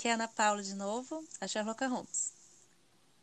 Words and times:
Aqui 0.00 0.08
é 0.08 0.12
a 0.12 0.14
Ana 0.14 0.28
Paula 0.28 0.62
de 0.62 0.74
novo, 0.74 1.22
a 1.42 1.46
Sherlock 1.46 1.84
Holmes. 1.84 2.32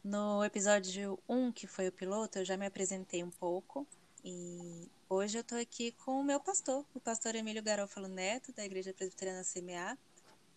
No 0.04 0.44
episódio 0.44 1.18
1, 1.28 1.52
que 1.52 1.66
foi 1.66 1.88
o 1.88 1.92
piloto, 1.92 2.38
eu 2.38 2.46
já 2.46 2.56
me 2.56 2.68
apresentei 2.68 3.24
um 3.24 3.32
pouco 3.32 3.88
e 4.24 4.88
hoje 5.10 5.40
eu 5.40 5.42
estou 5.42 5.58
aqui 5.58 5.92
com 6.06 6.22
o 6.22 6.24
meu 6.24 6.40
pastor, 6.40 6.86
o 6.94 7.00
pastor 7.00 7.34
Emílio 7.34 7.64
Garófalo 7.64 8.08
Neto, 8.08 8.54
da 8.56 8.64
Igreja 8.64 8.94
Presbiteriana 8.94 9.42
CMA, 9.44 9.98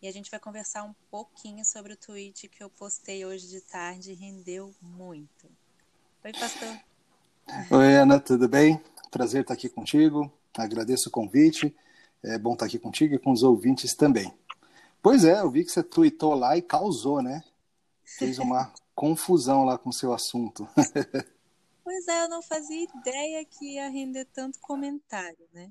e 0.03 0.09
a 0.09 0.13
gente 0.13 0.31
vai 0.31 0.39
conversar 0.39 0.83
um 0.83 0.93
pouquinho 1.11 1.65
sobre 1.65 1.95
o 1.95 1.97
tweet 1.97 2.49
que 2.49 2.63
eu 2.63 2.69
postei 2.69 3.25
hoje 3.25 3.49
de 3.49 3.63
tarde 3.63 4.13
e 4.13 4.15
rendeu 4.15 4.75
muito. 4.83 5.49
Oi, 6.23 6.33
pastor. 6.33 6.81
Oi, 7.71 7.97
Ana, 7.97 8.21
tudo 8.21 8.47
bem? 8.47 8.79
Prazer 9.11 9.41
estar 9.41 9.55
aqui 9.55 9.71
contigo. 9.71 10.31
Agradeço 10.55 11.09
o 11.09 11.13
convite. 11.13 11.75
É 12.23 12.37
bom 12.37 12.53
estar 12.53 12.67
aqui 12.67 12.79
contigo 12.79 13.15
e 13.15 13.19
com 13.19 13.33
os 13.33 13.43
ouvintes 13.43 13.95
também. 13.97 14.39
Pois 15.03 15.25
é, 15.25 15.41
eu 15.41 15.51
vi 15.51 15.65
que 15.65 15.71
você 15.71 15.83
tweetou 15.83 16.35
lá 16.35 16.57
e 16.57 16.63
causou, 16.63 17.23
né? 17.23 17.43
Fez 18.05 18.39
uma 18.39 18.73
confusão 18.95 19.65
lá 19.65 19.79
com 19.79 19.89
o 19.89 19.93
seu 19.93 20.13
assunto. 20.13 20.69
pois 21.83 22.07
é, 22.07 22.25
eu 22.25 22.29
não 22.29 22.43
fazia 22.43 22.85
ideia 22.85 23.45
que 23.45 23.75
ia 23.75 23.89
render 23.89 24.27
tanto 24.27 24.59
comentário, 24.61 25.49
né? 25.53 25.71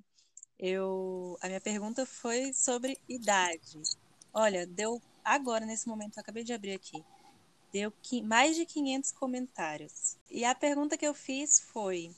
Eu, 0.58 1.38
a 1.42 1.48
minha 1.48 1.62
pergunta 1.62 2.06
foi 2.06 2.52
sobre 2.54 3.00
idade. 3.08 3.82
Olha, 4.34 4.66
deu 4.66 5.02
agora 5.24 5.66
nesse 5.66 5.88
momento, 5.88 6.18
eu 6.18 6.22
acabei 6.22 6.44
de 6.44 6.52
abrir 6.52 6.74
aqui. 6.74 7.04
Deu 7.72 7.94
mais 8.24 8.56
de 8.56 8.66
500 8.66 9.12
comentários. 9.12 10.18
E 10.30 10.44
a 10.44 10.56
pergunta 10.56 10.98
que 10.98 11.06
eu 11.06 11.14
fiz 11.14 11.60
foi: 11.60 12.12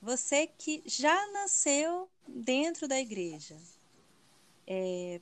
você 0.00 0.46
que 0.46 0.82
já 0.84 1.26
nasceu 1.32 2.08
dentro 2.28 2.86
da 2.86 3.00
igreja, 3.00 3.56
é, 4.66 5.20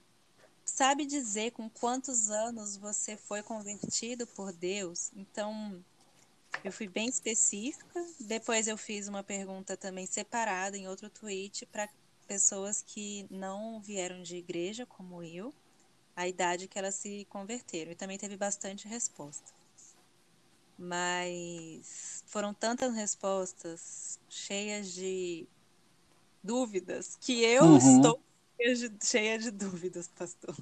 sabe 0.73 1.05
dizer 1.05 1.53
com 1.53 1.69
quantos 1.69 2.31
anos 2.31 2.77
você 2.77 3.17
foi 3.17 3.43
convertido 3.43 4.27
por 4.27 4.53
Deus? 4.53 5.11
Então, 5.15 5.85
eu 6.65 6.73
fui 6.73 6.89
bem 6.89 7.09
específica. 7.09 8.05
Depois 8.19 8.67
eu 8.67 8.77
fiz 8.77 9.07
uma 9.07 9.23
pergunta 9.23 9.77
também 9.77 10.07
separada 10.07 10.77
em 10.77 10.89
outro 10.89 11.11
tweet 11.11 11.67
para 11.67 11.89
pessoas 12.27 12.83
que 12.83 13.27
não 13.31 13.81
vieram 13.83 14.23
de 14.23 14.37
igreja 14.37 14.87
como 14.87 15.23
eu, 15.23 15.53
a 16.17 16.27
idade 16.27 16.67
que 16.67 16.79
elas 16.79 16.95
se 16.95 17.27
converteram. 17.29 17.93
E 17.93 17.95
também 17.95 18.17
teve 18.17 18.37
bastante 18.37 18.89
resposta. 18.89 19.53
Mas 20.79 22.25
foram 22.27 22.55
tantas 22.55 22.95
respostas 22.95 24.19
cheias 24.27 24.91
de 24.91 25.47
dúvidas 26.43 27.17
que 27.21 27.45
eu 27.45 27.65
uhum. 27.65 27.77
estou 27.77 28.22
cheia 29.03 29.39
de 29.39 29.51
dúvidas, 29.51 30.09
pastor. 30.09 30.57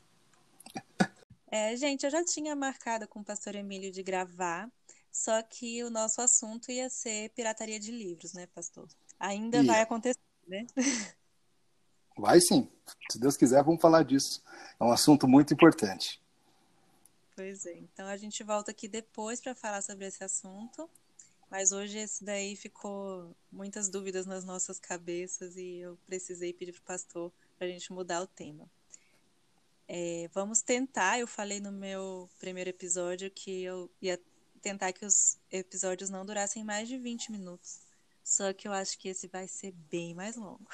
É, 1.51 1.77
gente, 1.77 2.05
eu 2.05 2.11
já 2.11 2.25
tinha 2.25 2.55
marcado 2.55 3.09
com 3.09 3.20
o 3.20 3.25
pastor 3.25 3.56
Emílio 3.56 3.91
de 3.91 4.03
gravar, 4.03 4.70
só 5.11 5.43
que 5.43 5.83
o 5.83 5.91
nosso 5.91 6.21
assunto 6.21 6.71
ia 6.71 6.89
ser 6.89 7.31
pirataria 7.31 7.81
de 7.81 7.91
livros, 7.91 8.33
né, 8.33 8.47
pastor? 8.55 8.89
Ainda 9.19 9.62
vai 9.62 9.81
acontecer, 9.83 10.21
né? 10.47 10.67
Vai 12.17 12.41
sim. 12.41 12.69
Se 13.11 13.19
Deus 13.19 13.37
quiser, 13.37 13.65
vamos 13.65 13.81
falar 13.81 14.03
disso. 14.05 14.43
É 14.78 14.84
um 14.84 14.93
assunto 14.93 15.27
muito 15.27 15.55
importante. 15.55 16.21
Pois 17.34 17.65
é. 17.65 17.78
Então 17.78 18.06
a 18.06 18.17
gente 18.17 18.43
volta 18.45 18.71
aqui 18.71 18.87
depois 18.87 19.41
para 19.41 19.55
falar 19.55 19.81
sobre 19.83 20.06
esse 20.06 20.23
assunto. 20.23 20.89
Mas 21.51 21.73
hoje 21.73 21.98
esse 21.98 22.23
daí 22.23 22.55
ficou 22.55 23.34
muitas 23.51 23.89
dúvidas 23.89 24.25
nas 24.25 24.44
nossas 24.44 24.78
cabeças 24.78 25.56
e 25.56 25.78
eu 25.78 25.99
precisei 26.06 26.53
pedir 26.53 26.72
para 26.72 26.81
o 26.81 26.84
pastor 26.84 27.33
para 27.60 27.69
a 27.69 27.71
gente 27.71 27.93
mudar 27.93 28.22
o 28.22 28.26
tema. 28.26 28.66
É, 29.87 30.31
vamos 30.32 30.62
tentar, 30.62 31.21
eu 31.21 31.26
falei 31.26 31.60
no 31.60 31.71
meu 31.71 32.26
primeiro 32.38 32.71
episódio 32.71 33.31
que 33.31 33.62
eu 33.62 33.91
ia 34.00 34.19
tentar 34.62 34.94
que 34.94 35.04
os 35.04 35.38
episódios 35.50 36.09
não 36.09 36.25
durassem 36.25 36.65
mais 36.65 36.88
de 36.88 36.97
20 36.97 37.31
minutos. 37.31 37.81
Só 38.25 38.50
que 38.54 38.66
eu 38.66 38.72
acho 38.72 38.98
que 38.98 39.10
esse 39.10 39.28
vai 39.28 39.47
ser 39.47 39.72
bem 39.91 40.15
mais 40.15 40.37
longo. 40.37 40.66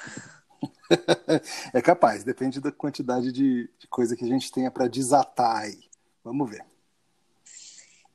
é 1.73 1.81
capaz, 1.81 2.23
depende 2.23 2.61
da 2.61 2.71
quantidade 2.71 3.33
de, 3.33 3.69
de 3.77 3.87
coisa 3.87 4.15
que 4.15 4.23
a 4.23 4.27
gente 4.27 4.49
tenha 4.49 4.71
para 4.71 4.87
desatar 4.87 5.63
aí. 5.63 5.89
Vamos 6.23 6.49
ver. 6.49 6.65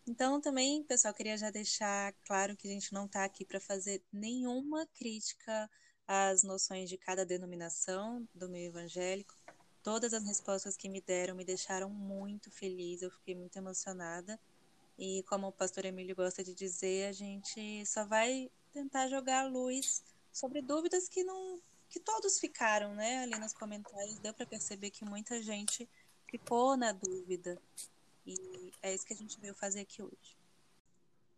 Então, 0.07 0.41
também, 0.41 0.83
pessoal, 0.83 1.13
queria 1.13 1.37
já 1.37 1.51
deixar 1.51 2.15
claro 2.25 2.57
que 2.57 2.69
a 2.69 2.71
gente 2.71 2.91
não 2.91 3.05
está 3.05 3.23
aqui 3.23 3.45
para 3.45 3.61
fazer 3.61 4.03
nenhuma 4.11 4.87
crítica 4.95 5.69
as 6.07 6.43
noções 6.43 6.89
de 6.89 6.97
cada 6.97 7.25
denominação 7.25 8.27
do 8.35 8.49
meio 8.49 8.69
evangélico. 8.69 9.35
Todas 9.83 10.15
as 10.15 10.25
respostas 10.25 10.77
que 10.77 10.89
me 10.89 11.01
deram 11.01 11.35
me 11.35 11.45
deixaram 11.45 11.91
muito 11.91 12.51
feliz, 12.51 13.03
eu 13.03 13.11
fiquei 13.11 13.35
muito 13.35 13.57
emocionada. 13.57 14.39
E 14.99 15.23
como 15.25 15.49
o 15.49 15.53
pastor 15.53 15.85
Emílio 15.85 16.15
gosta 16.15 16.45
de 16.45 16.55
dizer, 16.55 17.09
a 17.09 17.13
gente 17.13 17.85
só 17.87 18.05
vai 18.05 18.51
tentar 18.73 19.09
jogar 19.09 19.51
luz 19.51 20.05
sobre 20.33 20.63
dúvidas 20.63 21.09
que 21.09 21.25
não 21.25 21.61
que 21.89 22.01
todos 22.01 22.39
ficaram, 22.39 22.95
né, 22.95 23.19
ali 23.19 23.39
nos 23.39 23.53
comentários, 23.53 24.19
deu 24.19 24.33
para 24.33 24.47
perceber 24.47 24.89
que 24.89 25.05
muita 25.05 25.43
gente 25.43 25.87
ficou 26.27 26.75
na 26.75 26.91
dúvida. 26.91 27.61
E 28.27 28.73
é 28.81 28.95
isso 28.95 29.05
que 29.05 29.13
a 29.13 29.17
gente 29.17 29.39
veio 29.39 29.55
fazer 29.55 29.81
aqui 29.81 30.03
hoje. 30.03 30.39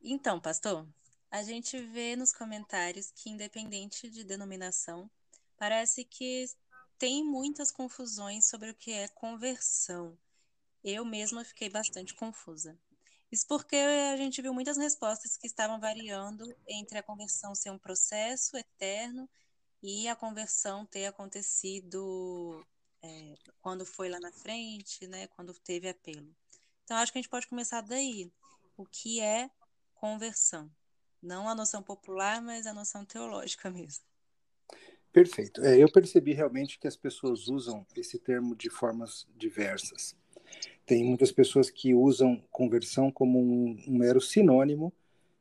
Então, 0.00 0.40
pastor, 0.40 0.86
a 1.34 1.42
gente 1.42 1.76
vê 1.80 2.14
nos 2.14 2.32
comentários 2.32 3.10
que, 3.10 3.28
independente 3.28 4.08
de 4.08 4.22
denominação, 4.22 5.10
parece 5.56 6.04
que 6.04 6.46
tem 6.96 7.24
muitas 7.24 7.72
confusões 7.72 8.48
sobre 8.48 8.70
o 8.70 8.74
que 8.74 8.92
é 8.92 9.08
conversão. 9.08 10.16
Eu 10.84 11.04
mesma 11.04 11.44
fiquei 11.44 11.68
bastante 11.68 12.14
confusa. 12.14 12.78
Isso 13.32 13.48
porque 13.48 13.74
a 13.74 14.16
gente 14.16 14.40
viu 14.40 14.54
muitas 14.54 14.76
respostas 14.76 15.36
que 15.36 15.48
estavam 15.48 15.80
variando 15.80 16.44
entre 16.68 16.98
a 16.98 17.02
conversão 17.02 17.52
ser 17.52 17.70
um 17.70 17.78
processo 17.80 18.56
eterno 18.56 19.28
e 19.82 20.06
a 20.06 20.14
conversão 20.14 20.86
ter 20.86 21.06
acontecido 21.06 22.64
é, 23.02 23.34
quando 23.60 23.84
foi 23.84 24.08
lá 24.08 24.20
na 24.20 24.30
frente, 24.30 25.04
né, 25.08 25.26
quando 25.26 25.52
teve 25.52 25.88
apelo. 25.88 26.32
Então, 26.84 26.96
acho 26.96 27.10
que 27.10 27.18
a 27.18 27.22
gente 27.22 27.30
pode 27.30 27.48
começar 27.48 27.80
daí. 27.80 28.30
O 28.76 28.86
que 28.86 29.20
é 29.20 29.50
conversão? 29.96 30.70
Não 31.24 31.48
a 31.48 31.54
noção 31.54 31.82
popular, 31.82 32.42
mas 32.42 32.66
a 32.66 32.74
noção 32.74 33.02
teológica 33.02 33.70
mesmo. 33.70 34.04
Perfeito. 35.10 35.64
É, 35.64 35.82
eu 35.82 35.90
percebi 35.90 36.34
realmente 36.34 36.78
que 36.78 36.86
as 36.86 36.96
pessoas 36.96 37.48
usam 37.48 37.86
esse 37.96 38.18
termo 38.18 38.54
de 38.54 38.68
formas 38.68 39.26
diversas. 39.34 40.14
Tem 40.84 41.02
muitas 41.02 41.32
pessoas 41.32 41.70
que 41.70 41.94
usam 41.94 42.44
conversão 42.50 43.10
como 43.10 43.40
um, 43.40 43.82
um 43.88 43.96
mero 43.96 44.20
sinônimo 44.20 44.92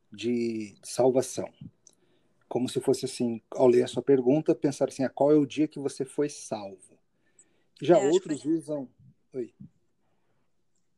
de 0.09 0.73
salvação. 0.81 1.51
Como 2.47 2.69
se 2.69 2.79
fosse 2.79 3.03
assim, 3.03 3.41
ao 3.51 3.67
ler 3.67 3.83
a 3.83 3.87
sua 3.87 4.01
pergunta, 4.01 4.55
pensar 4.55 4.87
assim, 4.87 5.03
ah, 5.03 5.09
qual 5.09 5.33
é 5.33 5.35
o 5.35 5.45
dia 5.45 5.67
que 5.67 5.79
você 5.79 6.05
foi 6.05 6.29
salvo? 6.29 6.97
Já 7.81 7.99
é, 7.99 8.09
outros 8.09 8.45
usam... 8.45 8.87
Oi. 9.33 9.53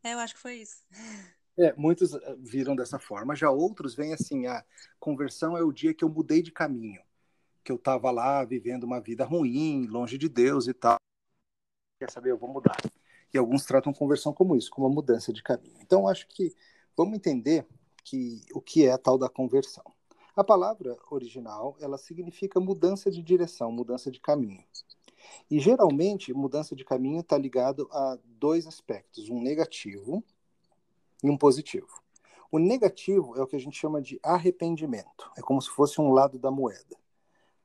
É, 0.03 0.13
eu 0.13 0.19
acho 0.19 0.35
que 0.35 0.41
foi 0.41 0.57
isso. 0.57 0.84
É, 1.57 1.73
muitos 1.77 2.13
eh, 2.13 2.35
viram 2.39 2.75
dessa 2.75 2.99
forma, 2.99 3.35
já 3.35 3.49
outros 3.49 3.95
vêm 3.95 4.13
assim, 4.13 4.45
a 4.45 4.63
conversão 4.99 5.57
é 5.57 5.63
o 5.63 5.71
dia 5.71 5.93
que 5.93 6.03
eu 6.03 6.09
mudei 6.09 6.41
de 6.41 6.51
caminho, 6.51 7.01
que 7.63 7.71
eu 7.71 7.77
estava 7.77 8.11
lá 8.11 8.43
vivendo 8.43 8.83
uma 8.83 8.99
vida 8.99 9.23
ruim, 9.23 9.88
longe 9.88 10.17
de 10.17 10.27
Deus 10.27 10.67
e 10.67 10.73
tal. 10.73 10.97
Quer 11.99 12.11
saber, 12.11 12.31
eu 12.31 12.38
vou 12.38 12.49
mudar. 12.49 12.77
E 13.33 13.38
alguns 13.38 13.65
tratam 13.65 13.94
conversão 13.94 14.33
como 14.33 14.55
isso, 14.55 14.69
como 14.69 14.85
uma 14.88 14.94
mudança 14.94 15.31
de 15.31 15.41
caminho. 15.41 15.77
Então, 15.81 16.07
acho 16.07 16.27
que 16.27 16.53
vamos 16.95 17.15
entender 17.15 17.65
que 18.03 18.41
o 18.53 18.62
que 18.62 18.85
é 18.85 18.91
a 18.91 18.97
tal 18.97 19.18
da 19.18 19.30
conversão. 19.30 19.83
A 20.35 20.44
palavra 20.44 20.97
original, 21.09 21.77
ela 21.80 21.97
significa 21.97 22.59
mudança 22.59 23.09
de 23.09 23.21
direção, 23.21 23.71
mudança 23.71 24.12
de 24.12 24.19
caminho. 24.19 24.63
E 25.50 25.59
geralmente, 25.59 26.33
mudança 26.33 26.75
de 26.75 26.83
caminho 26.83 27.21
está 27.21 27.38
ligado 27.38 27.88
a 27.91 28.18
dois 28.25 28.68
aspectos, 28.68 29.30
um 29.30 29.41
negativo 29.41 30.24
e 31.23 31.29
um 31.29 31.38
positivo. 31.38 32.01
O 32.51 32.59
negativo 32.59 33.35
é 33.38 33.41
o 33.41 33.47
que 33.47 33.56
a 33.56 33.59
gente 33.59 33.77
chama 33.77 34.01
de 34.01 34.19
arrependimento. 34.23 35.31
É 35.38 35.41
como 35.41 35.62
se 35.62 35.69
fosse 35.69 36.00
um 36.00 36.12
lado 36.12 36.39
da 36.39 36.50
moeda. 36.50 36.97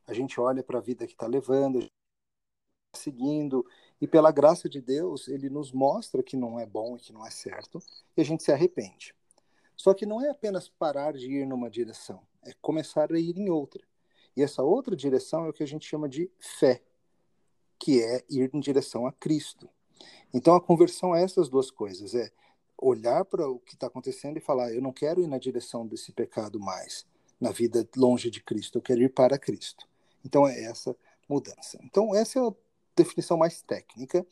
A 0.06 0.12
gente 0.12 0.40
olha 0.40 0.62
para 0.62 0.78
a 0.78 0.82
vida 0.82 1.06
que 1.06 1.12
está 1.12 1.26
levando, 1.26 1.80
tá 1.80 2.98
seguindo, 2.98 3.64
e 4.00 4.08
pela 4.08 4.32
graça 4.32 4.68
de 4.68 4.80
Deus, 4.80 5.28
ele 5.28 5.48
nos 5.48 5.70
mostra 5.70 6.22
que 6.22 6.36
não 6.36 6.58
é 6.58 6.66
bom 6.66 6.96
e 6.96 7.00
que 7.00 7.12
não 7.12 7.24
é 7.24 7.30
certo, 7.30 7.80
e 8.16 8.20
a 8.20 8.24
gente 8.24 8.42
se 8.42 8.50
arrepende. 8.50 9.14
Só 9.76 9.94
que 9.94 10.04
não 10.04 10.20
é 10.20 10.30
apenas 10.30 10.68
parar 10.68 11.12
de 11.12 11.30
ir 11.30 11.46
numa 11.46 11.70
direção, 11.70 12.22
é 12.44 12.52
começar 12.60 13.12
a 13.12 13.18
ir 13.18 13.38
em 13.38 13.48
outra. 13.48 13.82
E 14.36 14.42
essa 14.42 14.62
outra 14.62 14.96
direção 14.96 15.44
é 15.44 15.50
o 15.50 15.52
que 15.52 15.62
a 15.62 15.66
gente 15.66 15.86
chama 15.86 16.08
de 16.08 16.30
fé, 16.38 16.82
que 17.78 18.02
é 18.02 18.24
ir 18.28 18.50
em 18.52 18.60
direção 18.60 19.06
a 19.06 19.12
Cristo. 19.12 19.68
Então 20.32 20.54
a 20.54 20.60
conversão 20.60 21.14
é 21.14 21.22
essas 21.22 21.48
duas 21.48 21.70
coisas, 21.70 22.14
é 22.14 22.30
olhar 22.80 23.24
para 23.24 23.48
o 23.48 23.58
que 23.58 23.74
está 23.74 23.86
acontecendo 23.86 24.36
e 24.38 24.40
falar: 24.40 24.72
eu 24.72 24.80
não 24.80 24.92
quero 24.92 25.22
ir 25.22 25.26
na 25.26 25.38
direção 25.38 25.86
desse 25.86 26.12
pecado 26.12 26.58
mais, 26.58 27.06
na 27.40 27.50
vida 27.50 27.86
longe 27.96 28.30
de 28.30 28.42
Cristo, 28.42 28.78
eu 28.78 28.82
quero 28.82 29.02
ir 29.02 29.12
para 29.12 29.38
Cristo. 29.38 29.86
Então 30.24 30.46
é 30.46 30.64
essa 30.64 30.96
mudança. 31.28 31.78
Então 31.82 32.14
essa 32.14 32.38
é 32.38 32.42
a 32.42 32.52
definição 32.96 33.36
mais 33.36 33.62
técnica, 33.62 34.26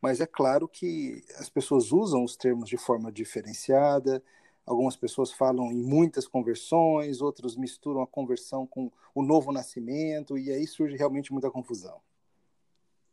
mas 0.00 0.20
é 0.20 0.26
claro 0.26 0.68
que 0.68 1.22
as 1.36 1.48
pessoas 1.48 1.92
usam 1.92 2.24
os 2.24 2.36
termos 2.36 2.68
de 2.68 2.76
forma 2.76 3.10
diferenciada. 3.10 4.22
Algumas 4.66 4.96
pessoas 4.96 5.30
falam 5.30 5.70
em 5.70 5.82
muitas 5.82 6.26
conversões, 6.26 7.20
outros 7.20 7.54
misturam 7.54 8.00
a 8.00 8.06
conversão 8.06 8.66
com 8.66 8.90
o 9.14 9.22
novo 9.22 9.52
nascimento, 9.52 10.38
e 10.38 10.50
aí 10.50 10.66
surge 10.66 10.96
realmente 10.96 11.32
muita 11.32 11.50
confusão. 11.50 12.00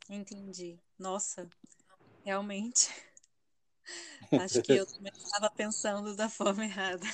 Entendi. 0.09 0.79
Nossa, 0.97 1.49
realmente. 2.23 2.89
Acho 4.39 4.61
que 4.61 4.73
eu 4.73 4.85
também 4.85 5.11
estava 5.15 5.49
pensando 5.49 6.15
da 6.15 6.29
forma 6.29 6.63
errada. 6.63 7.05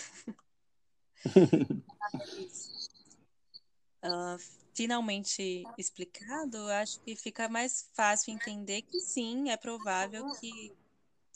uh, 4.04 4.38
finalmente 4.74 5.64
explicado, 5.78 6.58
acho 6.70 7.00
que 7.02 7.16
fica 7.16 7.50
mais 7.50 7.90
fácil 7.94 8.32
entender 8.32 8.84
que 8.84 9.00
sim, 9.00 9.50
é 9.50 9.58
provável 9.58 10.32
que 10.40 10.72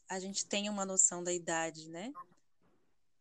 a 0.08 0.20
gente 0.20 0.46
tenha 0.46 0.72
uma 0.72 0.86
noção 0.86 1.24
da 1.24 1.34
idade, 1.34 1.90
né? 1.90 2.14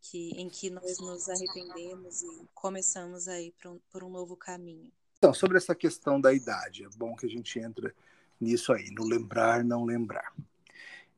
Que, 0.02 0.30
em 0.32 0.48
que 0.50 0.68
nós 0.68 0.98
nos 0.98 1.28
arrependemos 1.28 2.22
e 2.22 2.48
começamos 2.54 3.28
a 3.28 3.40
ir 3.40 3.52
por 3.52 3.70
um, 3.70 3.78
por 3.90 4.04
um 4.04 4.10
novo 4.10 4.36
caminho. 4.36 4.92
Então, 5.16 5.32
sobre 5.32 5.56
essa 5.56 5.74
questão 5.74 6.20
da 6.20 6.32
idade, 6.32 6.84
é 6.84 6.88
bom 6.96 7.14
que 7.14 7.26
a 7.26 7.28
gente 7.28 7.58
entra 7.58 7.94
nisso 8.40 8.72
aí, 8.72 8.90
no 8.90 9.04
lembrar, 9.04 9.62
não 9.62 9.84
lembrar. 9.84 10.34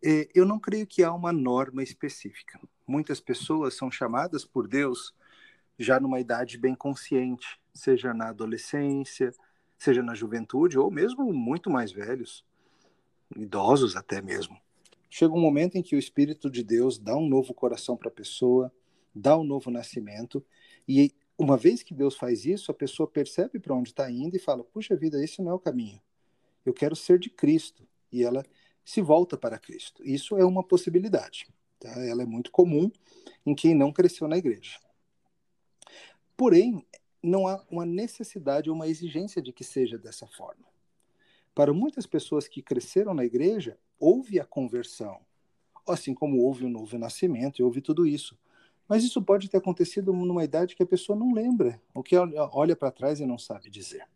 É, 0.04 0.28
eu 0.34 0.44
não 0.44 0.58
creio 0.58 0.87
que 0.87 1.04
há 1.04 1.12
uma 1.12 1.32
norma 1.32 1.82
específica. 1.82 2.60
Muitas 2.87 3.20
pessoas 3.20 3.75
são 3.75 3.90
chamadas 3.90 4.44
por 4.44 4.66
Deus 4.66 5.14
já 5.78 5.99
numa 6.00 6.20
idade 6.20 6.58
bem 6.58 6.75
consciente, 6.75 7.60
seja 7.72 8.12
na 8.12 8.28
adolescência, 8.28 9.32
seja 9.78 10.02
na 10.02 10.14
juventude, 10.14 10.78
ou 10.78 10.90
mesmo 10.90 11.32
muito 11.32 11.70
mais 11.70 11.93
velhos, 11.93 12.44
idosos 13.37 13.96
até 13.96 14.20
mesmo. 14.20 14.60
Chega 15.08 15.34
um 15.34 15.40
momento 15.40 15.76
em 15.76 15.82
que 15.82 15.96
o 15.96 15.99
Espírito 15.99 16.50
de 16.50 16.62
Deus 16.62 16.99
dá 16.99 17.16
um 17.16 17.28
novo 17.28 17.54
coração 17.54 17.96
para 17.96 18.08
a 18.08 18.12
pessoa, 18.12 18.72
dá 19.14 19.37
um 19.37 19.44
novo 19.44 19.70
nascimento, 19.70 20.44
e 20.87 21.12
uma 21.37 21.56
vez 21.56 21.82
que 21.82 21.94
Deus 21.94 22.16
faz 22.16 22.44
isso, 22.44 22.70
a 22.70 22.75
pessoa 22.75 23.06
percebe 23.06 23.58
para 23.58 23.75
onde 23.75 23.90
está 23.90 24.10
indo 24.10 24.37
e 24.37 24.40
fala: 24.40 24.62
puxa 24.64 24.96
vida, 24.96 25.22
esse 25.22 25.43
não 25.43 25.50
é 25.50 25.54
o 25.54 25.58
caminho. 25.58 26.00
Eu 26.64 26.72
quero 26.72 26.94
ser 26.94 27.19
de 27.19 27.31
Cristo. 27.31 27.87
E 28.12 28.22
ela 28.22 28.44
se 28.84 29.00
volta 29.00 29.37
para 29.37 29.58
Cristo. 29.58 30.02
Isso 30.05 30.37
é 30.37 30.44
uma 30.44 30.62
possibilidade. 30.62 31.49
Tá? 31.79 31.90
Ela 32.05 32.23
é 32.23 32.26
muito 32.26 32.50
comum 32.50 32.90
em 33.44 33.55
quem 33.55 33.75
não 33.75 33.93
cresceu 33.93 34.29
na 34.29 34.37
igreja. 34.37 34.79
Porém, 36.37 36.84
não 37.23 37.46
há 37.46 37.64
uma 37.70 37.87
necessidade 37.87 38.69
ou 38.69 38.75
uma 38.75 38.88
exigência 38.88 39.40
de 39.40 39.52
que 39.52 39.62
seja 39.62 39.96
dessa 39.96 40.26
forma. 40.26 40.64
Para 41.55 41.73
muitas 41.73 42.06
pessoas 42.06 42.49
que 42.49 42.62
cresceram 42.62 43.14
na 43.14 43.25
igreja, 43.25 43.79
houve 43.99 44.40
a 44.40 44.44
conversão, 44.44 45.20
assim 45.87 46.14
como 46.14 46.40
houve 46.40 46.64
o 46.64 46.69
novo 46.69 46.99
nascimento 46.99 47.61
e 47.61 47.62
houve 47.62 47.81
tudo 47.81 48.06
isso. 48.06 48.37
Mas 48.88 49.05
isso 49.05 49.23
pode 49.23 49.49
ter 49.49 49.58
acontecido 49.58 50.12
numa 50.12 50.44
idade 50.44 50.75
que 50.75 50.82
a 50.82 50.87
pessoa 50.87 51.17
não 51.17 51.32
lembra, 51.32 51.81
ou 51.94 52.02
que 52.02 52.17
olha 52.17 52.75
para 52.75 52.90
trás 52.90 53.20
e 53.20 53.26
não 53.26 53.38
sabe 53.38 53.70
dizer. 53.70 54.06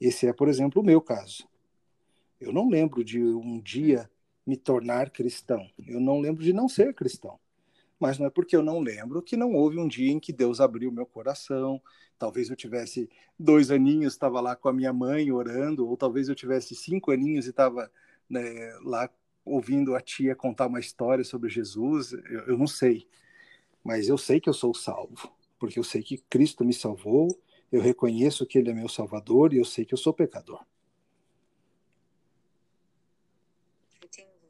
Esse 0.00 0.26
é, 0.26 0.32
por 0.32 0.48
exemplo, 0.48 0.80
o 0.82 0.84
meu 0.84 1.00
caso. 1.00 1.48
Eu 2.40 2.52
não 2.52 2.68
lembro 2.68 3.04
de 3.04 3.22
um 3.22 3.60
dia 3.60 4.10
me 4.46 4.56
tornar 4.56 5.10
cristão. 5.10 5.68
Eu 5.86 6.00
não 6.00 6.20
lembro 6.20 6.42
de 6.42 6.52
não 6.52 6.68
ser 6.68 6.94
cristão 6.94 7.38
mas 7.98 8.18
não 8.18 8.26
é 8.26 8.30
porque 8.30 8.54
eu 8.54 8.62
não 8.62 8.80
lembro 8.80 9.22
que 9.22 9.36
não 9.36 9.54
houve 9.54 9.78
um 9.78 9.88
dia 9.88 10.12
em 10.12 10.20
que 10.20 10.32
Deus 10.32 10.60
abriu 10.60 10.92
meu 10.92 11.06
coração. 11.06 11.80
Talvez 12.18 12.50
eu 12.50 12.56
tivesse 12.56 13.08
dois 13.38 13.70
aninhos, 13.70 14.12
estava 14.12 14.40
lá 14.40 14.54
com 14.54 14.68
a 14.68 14.72
minha 14.72 14.92
mãe 14.92 15.30
orando, 15.32 15.88
ou 15.88 15.96
talvez 15.96 16.28
eu 16.28 16.34
tivesse 16.34 16.74
cinco 16.74 17.10
aninhos 17.10 17.46
e 17.46 17.50
estava 17.50 17.90
né, 18.28 18.42
lá 18.82 19.08
ouvindo 19.44 19.94
a 19.94 20.00
tia 20.00 20.34
contar 20.34 20.66
uma 20.66 20.80
história 20.80 21.24
sobre 21.24 21.48
Jesus. 21.48 22.12
Eu, 22.12 22.40
eu 22.48 22.58
não 22.58 22.66
sei, 22.66 23.08
mas 23.84 24.08
eu 24.08 24.18
sei 24.18 24.40
que 24.40 24.48
eu 24.48 24.54
sou 24.54 24.74
salvo, 24.74 25.30
porque 25.58 25.78
eu 25.78 25.84
sei 25.84 26.02
que 26.02 26.18
Cristo 26.28 26.64
me 26.64 26.74
salvou, 26.74 27.28
eu 27.72 27.80
reconheço 27.80 28.46
que 28.46 28.58
Ele 28.58 28.70
é 28.70 28.74
meu 28.74 28.88
Salvador 28.88 29.52
e 29.54 29.58
eu 29.58 29.64
sei 29.64 29.84
que 29.84 29.94
eu 29.94 29.98
sou 29.98 30.12
pecador. 30.12 30.64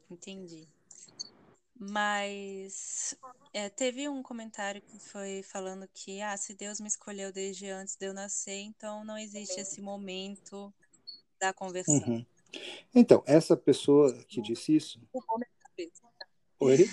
Entendi. 0.09 0.67
Mas 1.79 3.15
é, 3.53 3.69
teve 3.69 4.09
um 4.09 4.23
comentário 4.23 4.81
que 4.81 4.97
foi 4.97 5.43
falando 5.43 5.87
que 5.93 6.21
ah, 6.21 6.35
se 6.35 6.55
Deus 6.55 6.79
me 6.79 6.87
escolheu 6.87 7.31
desde 7.31 7.69
antes 7.69 7.95
de 7.95 8.07
eu 8.07 8.13
nascer, 8.13 8.59
então 8.61 9.03
não 9.05 9.17
existe 9.17 9.59
esse 9.59 9.79
momento 9.79 10.73
da 11.39 11.53
conversão. 11.53 11.95
Uhum. 11.95 12.25
Então, 12.95 13.23
essa 13.27 13.55
pessoa 13.55 14.11
que 14.27 14.41
disse 14.41 14.75
isso. 14.75 14.99
Bugou 15.13 15.37
minha 15.37 15.51
cabeça. 15.59 16.01
Oi? 16.59 16.89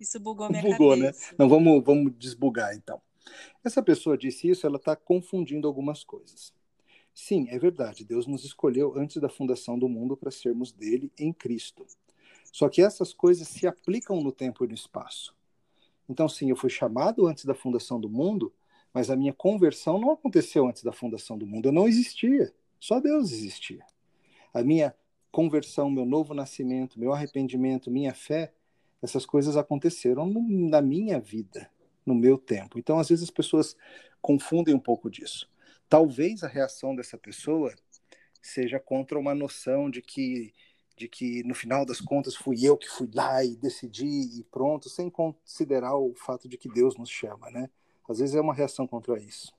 Isso 0.00 0.18
bugou 0.18 0.48
minha 0.48 0.62
bugou, 0.62 0.96
né? 0.96 1.06
cabeça. 1.06 1.32
né? 1.32 1.36
Não, 1.38 1.48
vamos, 1.48 1.84
vamos 1.84 2.12
desbugar 2.16 2.74
então. 2.74 3.02
Essa 3.62 3.82
pessoa 3.82 4.16
disse 4.16 4.48
isso, 4.48 4.66
ela 4.66 4.76
está 4.76 4.96
confundindo 4.96 5.68
algumas 5.68 6.04
coisas. 6.04 6.53
Sim, 7.14 7.46
é 7.48 7.58
verdade. 7.58 8.04
Deus 8.04 8.26
nos 8.26 8.44
escolheu 8.44 8.94
antes 8.96 9.18
da 9.18 9.28
fundação 9.28 9.78
do 9.78 9.88
mundo 9.88 10.16
para 10.16 10.30
sermos 10.30 10.72
dele 10.72 11.12
em 11.18 11.32
Cristo. 11.32 11.86
Só 12.52 12.68
que 12.68 12.82
essas 12.82 13.12
coisas 13.12 13.48
se 13.48 13.66
aplicam 13.66 14.20
no 14.20 14.32
tempo 14.32 14.64
e 14.64 14.68
no 14.68 14.74
espaço. 14.74 15.34
Então, 16.08 16.28
sim, 16.28 16.50
eu 16.50 16.56
fui 16.56 16.70
chamado 16.70 17.26
antes 17.26 17.44
da 17.44 17.54
fundação 17.54 18.00
do 18.00 18.08
mundo, 18.08 18.52
mas 18.92 19.10
a 19.10 19.16
minha 19.16 19.32
conversão 19.32 19.98
não 19.98 20.10
aconteceu 20.10 20.66
antes 20.66 20.82
da 20.82 20.92
fundação 20.92 21.38
do 21.38 21.46
mundo. 21.46 21.68
Eu 21.68 21.72
não 21.72 21.88
existia. 21.88 22.52
Só 22.80 23.00
Deus 23.00 23.32
existia. 23.32 23.84
A 24.52 24.62
minha 24.62 24.94
conversão, 25.32 25.90
meu 25.90 26.04
novo 26.04 26.34
nascimento, 26.34 26.98
meu 26.98 27.12
arrependimento, 27.12 27.90
minha 27.90 28.14
fé, 28.14 28.52
essas 29.02 29.26
coisas 29.26 29.56
aconteceram 29.56 30.26
no, 30.26 30.42
na 30.68 30.80
minha 30.82 31.18
vida, 31.20 31.70
no 32.04 32.14
meu 32.14 32.38
tempo. 32.38 32.78
Então, 32.78 32.98
às 32.98 33.08
vezes, 33.08 33.24
as 33.24 33.30
pessoas 33.30 33.76
confundem 34.20 34.74
um 34.74 34.78
pouco 34.80 35.10
disso. 35.10 35.48
Talvez 35.88 36.42
a 36.42 36.48
reação 36.48 36.94
dessa 36.94 37.16
pessoa 37.16 37.74
seja 38.42 38.78
contra 38.78 39.18
uma 39.18 39.34
noção 39.34 39.90
de 39.90 40.02
que 40.02 40.52
de 40.96 41.08
que 41.08 41.42
no 41.42 41.54
final 41.54 41.84
das 41.84 42.00
contas 42.00 42.36
fui 42.36 42.64
eu 42.64 42.76
que 42.76 42.88
fui 42.88 43.10
lá 43.12 43.44
e 43.44 43.56
decidi 43.56 44.38
e 44.38 44.44
pronto, 44.44 44.88
sem 44.88 45.10
considerar 45.10 45.96
o 45.96 46.14
fato 46.14 46.48
de 46.48 46.56
que 46.56 46.68
Deus 46.68 46.96
nos 46.96 47.10
chama, 47.10 47.50
né? 47.50 47.68
Às 48.08 48.18
vezes 48.18 48.36
é 48.36 48.40
uma 48.40 48.54
reação 48.54 48.86
contra 48.86 49.18
isso. 49.18 49.52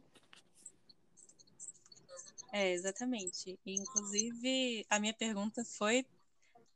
É, 2.53 2.71
exatamente. 2.71 3.59
Inclusive, 3.65 4.85
a 4.89 4.97
minha 4.97 5.13
pergunta 5.13 5.65
foi: 5.65 6.05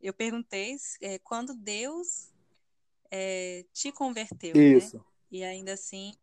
eu 0.02 0.14
perguntei 0.14 0.76
é, 1.02 1.18
quando 1.20 1.54
Deus 1.54 2.34
é, 3.10 3.64
te 3.72 3.92
converteu, 3.92 4.56
né? 4.56 4.62
isso. 4.62 4.98
né? 4.98 5.04
E 5.32 5.44
ainda 5.44 5.74
assim, 5.74 6.14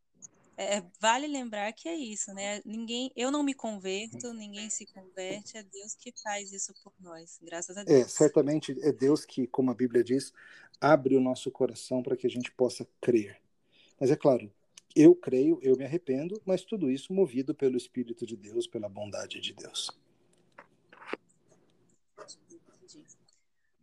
é, 0.56 0.82
vale 0.98 1.26
lembrar 1.26 1.70
que 1.74 1.86
é 1.86 1.94
isso, 1.94 2.32
né? 2.32 2.62
Ninguém, 2.64 3.12
eu 3.14 3.30
não 3.30 3.42
me 3.42 3.52
converto, 3.52 4.32
ninguém 4.32 4.70
se 4.70 4.86
converte, 4.86 5.58
é 5.58 5.62
Deus 5.62 5.94
que 5.94 6.12
faz 6.22 6.50
isso 6.50 6.72
por 6.82 6.94
nós, 6.98 7.38
graças 7.42 7.76
a 7.76 7.82
é, 7.82 7.84
Deus. 7.84 8.00
É, 8.00 8.08
certamente 8.08 8.74
é 8.80 8.90
Deus 8.90 9.26
que, 9.26 9.46
como 9.46 9.70
a 9.70 9.74
Bíblia 9.74 10.02
diz, 10.02 10.32
abre 10.80 11.14
o 11.14 11.20
nosso 11.20 11.50
coração 11.50 12.02
para 12.02 12.16
que 12.16 12.26
a 12.26 12.30
gente 12.30 12.50
possa 12.50 12.88
crer. 13.02 13.38
Mas 14.00 14.10
é 14.10 14.16
claro, 14.16 14.50
eu 14.94 15.14
creio, 15.14 15.58
eu 15.62 15.76
me 15.76 15.84
arrependo, 15.84 16.40
mas 16.42 16.64
tudo 16.64 16.90
isso 16.90 17.12
movido 17.12 17.54
pelo 17.54 17.76
Espírito 17.76 18.24
de 18.24 18.34
Deus, 18.34 18.66
pela 18.66 18.88
bondade 18.88 19.38
de 19.40 19.52
Deus. 19.52 19.90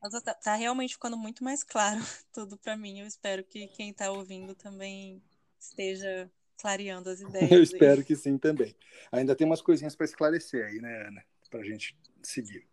Mas 0.02 0.22
tá, 0.24 0.34
tá 0.34 0.56
realmente 0.56 0.96
ficando 0.96 1.18
muito 1.18 1.44
mais 1.44 1.64
claro 1.64 2.00
tudo 2.34 2.58
para 2.58 2.76
mim. 2.76 3.00
Eu 3.00 3.06
espero 3.06 3.44
que 3.44 3.68
quem 3.68 3.92
está 3.92 4.12
ouvindo 4.12 4.56
também 4.56 5.22
esteja 5.60 6.30
clareando 6.64 7.10
as 7.10 7.20
ideias. 7.22 7.52
Eu 7.52 7.62
espero 7.62 8.00
aí. 8.00 8.06
que 8.06 8.16
sim 8.16 8.38
também. 8.38 8.74
Ainda 9.12 9.36
tem 9.36 9.46
umas 9.46 9.62
coisinhas 9.62 9.96
para 9.96 10.06
esclarecer 10.06 10.66
aí, 10.66 10.80
né, 10.80 11.08
Ana? 11.08 11.26
Para 11.52 11.60
a 11.60 11.66
gente 11.66 11.96
seguir. 12.24 12.66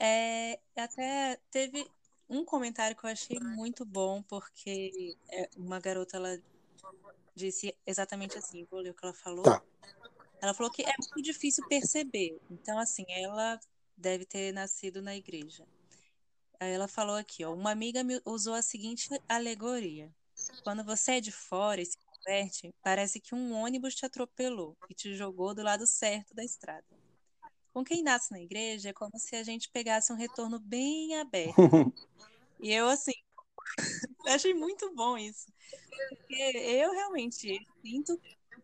É, 0.00 0.58
até 0.76 1.38
teve 1.48 1.88
um 2.28 2.44
comentário 2.44 2.96
que 2.96 3.04
eu 3.04 3.10
achei 3.10 3.38
muito 3.38 3.84
bom, 3.84 4.20
porque 4.22 5.16
é, 5.30 5.48
uma 5.56 5.78
garota 5.78 6.16
ela 6.16 6.42
disse 7.34 7.74
exatamente 7.86 8.36
assim, 8.36 8.66
vou 8.68 8.80
ler 8.80 8.90
o 8.90 8.94
que 8.94 9.04
ela 9.04 9.14
falou. 9.14 9.44
Tá. 9.44 9.62
Ela 10.42 10.52
falou 10.52 10.70
que 10.70 10.82
é 10.82 10.92
muito 10.98 11.22
difícil 11.22 11.66
perceber. 11.68 12.38
Então, 12.50 12.78
assim, 12.78 13.06
ela 13.08 13.58
deve 13.96 14.26
ter 14.26 14.52
nascido 14.52 15.00
na 15.00 15.16
igreja. 15.16 15.64
Aí 16.58 16.72
ela 16.72 16.88
falou 16.88 17.14
aqui, 17.14 17.44
ó, 17.44 17.54
uma 17.54 17.70
amiga 17.70 18.02
me 18.02 18.20
usou 18.24 18.54
a 18.54 18.62
seguinte 18.62 19.08
alegoria. 19.28 20.12
Quando 20.62 20.84
você 20.84 21.12
é 21.12 21.20
de 21.20 21.32
fora 21.32 21.80
e 21.80 21.86
se 21.86 21.98
converte, 21.98 22.74
parece 22.82 23.20
que 23.20 23.34
um 23.34 23.52
ônibus 23.54 23.94
te 23.94 24.04
atropelou 24.04 24.76
e 24.88 24.94
te 24.94 25.14
jogou 25.14 25.54
do 25.54 25.62
lado 25.62 25.86
certo 25.86 26.34
da 26.34 26.44
estrada. 26.44 26.84
Com 27.72 27.84
quem 27.84 28.02
nasce 28.02 28.32
na 28.32 28.40
igreja, 28.40 28.90
é 28.90 28.92
como 28.92 29.18
se 29.18 29.36
a 29.36 29.42
gente 29.42 29.70
pegasse 29.70 30.12
um 30.12 30.16
retorno 30.16 30.58
bem 30.58 31.14
aberto. 31.16 31.54
e 32.60 32.72
eu, 32.72 32.88
assim, 32.88 33.12
achei 34.26 34.54
muito 34.54 34.94
bom 34.94 35.18
isso. 35.18 35.46
Porque 36.08 36.34
eu 36.34 36.92
realmente 36.92 37.66
sinto 37.82 38.20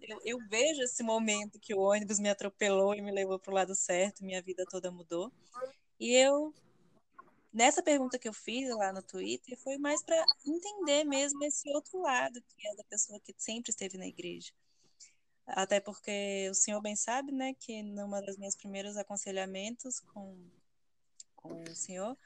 eu, 0.08 0.20
eu, 0.24 0.38
vejo 0.48 0.82
esse 0.82 1.02
momento 1.02 1.60
que 1.60 1.74
o 1.74 1.80
ônibus 1.80 2.18
me 2.18 2.28
atropelou 2.28 2.94
e 2.94 3.00
me 3.00 3.12
levou 3.12 3.38
para 3.38 3.50
o 3.52 3.54
lado 3.54 3.74
certo, 3.74 4.24
minha 4.24 4.42
vida 4.42 4.64
toda 4.68 4.90
mudou. 4.90 5.32
E 5.98 6.14
eu, 6.14 6.52
nessa 7.52 7.82
pergunta 7.82 8.18
que 8.18 8.28
eu 8.28 8.32
fiz 8.32 8.68
lá 8.76 8.92
no 8.92 9.02
Twitter, 9.02 9.58
foi 9.58 9.76
mais 9.76 10.02
para 10.02 10.24
entender 10.46 11.04
mesmo 11.04 11.44
esse 11.44 11.68
outro 11.74 12.00
lado, 12.00 12.42
que 12.42 12.66
é 12.66 12.74
da 12.74 12.84
pessoa 12.84 13.20
que 13.20 13.34
sempre 13.36 13.70
esteve 13.70 13.98
na 13.98 14.06
igreja. 14.06 14.52
Até 15.46 15.80
porque 15.80 16.48
o 16.50 16.54
senhor 16.54 16.80
bem 16.80 16.96
sabe, 16.96 17.32
né, 17.32 17.54
que 17.54 17.82
numa 17.82 18.22
das 18.22 18.36
minhas 18.36 18.56
primeiros 18.56 18.96
aconselhamentos 18.96 20.00
com, 20.00 20.38
com 21.36 21.62
o 21.62 21.74
senhor, 21.74 22.16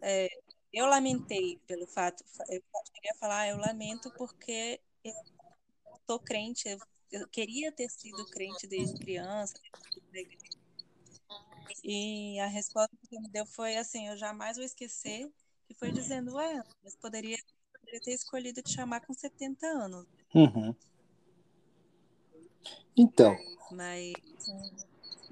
é, 0.00 0.28
eu 0.72 0.86
lamentei 0.86 1.58
pelo 1.66 1.86
fato, 1.86 2.24
eu 2.48 2.62
queria 2.94 3.14
falar, 3.18 3.48
eu 3.48 3.56
lamento 3.56 4.10
porque 4.16 4.80
eu 5.04 5.14
tô 6.06 6.18
crente, 6.18 6.68
eu, 6.68 6.78
eu 7.10 7.28
queria 7.28 7.72
ter 7.72 7.90
sido 7.90 8.24
crente 8.26 8.66
desde 8.68 8.98
criança, 8.98 9.54
e 11.84 12.38
a 12.40 12.46
resposta 12.46 12.96
que 12.96 13.14
ele 13.14 13.22
me 13.22 13.28
deu 13.28 13.46
foi 13.46 13.76
assim, 13.76 14.08
eu 14.08 14.16
jamais 14.16 14.56
vou 14.56 14.64
esquecer, 14.64 15.30
que 15.66 15.74
foi 15.74 15.90
dizendo, 15.90 16.34
ué, 16.34 16.62
mas 16.82 16.94
poderia, 16.96 17.38
poderia 17.72 18.00
ter 18.00 18.12
escolhido 18.12 18.62
te 18.62 18.72
chamar 18.72 19.00
com 19.00 19.12
70 19.12 19.66
anos. 19.66 20.06
Uhum. 20.34 20.74
Então, 22.96 23.36
mas 23.70 24.12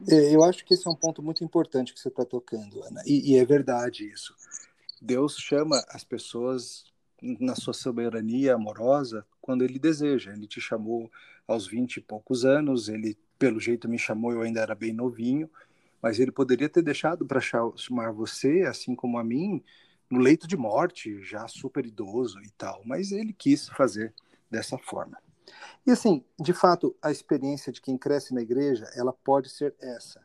é, 0.08 0.34
eu 0.34 0.44
acho 0.44 0.64
que 0.64 0.74
esse 0.74 0.86
é 0.86 0.90
um 0.90 0.94
ponto 0.94 1.22
muito 1.22 1.42
importante 1.42 1.92
que 1.92 2.00
você 2.00 2.08
está 2.08 2.24
tocando, 2.24 2.82
Ana, 2.84 3.02
e, 3.04 3.32
e 3.32 3.36
é 3.36 3.44
verdade 3.44 4.08
isso. 4.08 4.34
Deus 5.00 5.36
chama 5.36 5.84
as 5.88 6.04
pessoas 6.04 6.84
na 7.20 7.54
sua 7.54 7.72
soberania 7.72 8.54
amorosa 8.54 9.26
quando 9.40 9.62
ele 9.62 9.78
deseja. 9.78 10.32
Ele 10.32 10.46
te 10.46 10.60
chamou 10.60 11.10
aos 11.46 11.66
vinte 11.66 11.96
e 11.96 12.00
poucos 12.00 12.44
anos, 12.44 12.88
ele, 12.88 13.16
pelo 13.38 13.58
jeito, 13.58 13.88
me 13.88 13.98
chamou, 13.98 14.32
eu 14.32 14.42
ainda 14.42 14.60
era 14.60 14.74
bem 14.74 14.92
novinho, 14.92 15.50
mas 16.02 16.18
ele 16.18 16.32
poderia 16.32 16.68
ter 16.68 16.82
deixado 16.82 17.26
para 17.26 17.40
chamar 17.40 18.12
você, 18.12 18.62
assim 18.62 18.94
como 18.94 19.18
a 19.18 19.24
mim, 19.24 19.62
no 20.10 20.20
leito 20.20 20.46
de 20.46 20.56
morte, 20.56 21.22
já 21.22 21.46
super 21.48 21.84
idoso 21.84 22.40
e 22.40 22.50
tal, 22.50 22.82
mas 22.84 23.12
ele 23.12 23.32
quis 23.32 23.68
fazer 23.68 24.14
dessa 24.50 24.78
forma. 24.78 25.18
E 25.86 25.90
assim, 25.90 26.24
de 26.38 26.52
fato, 26.52 26.94
a 27.02 27.10
experiência 27.10 27.72
de 27.72 27.80
quem 27.80 27.96
cresce 27.96 28.34
na 28.34 28.42
igreja, 28.42 28.90
ela 28.94 29.12
pode 29.12 29.48
ser 29.48 29.74
essa, 29.80 30.24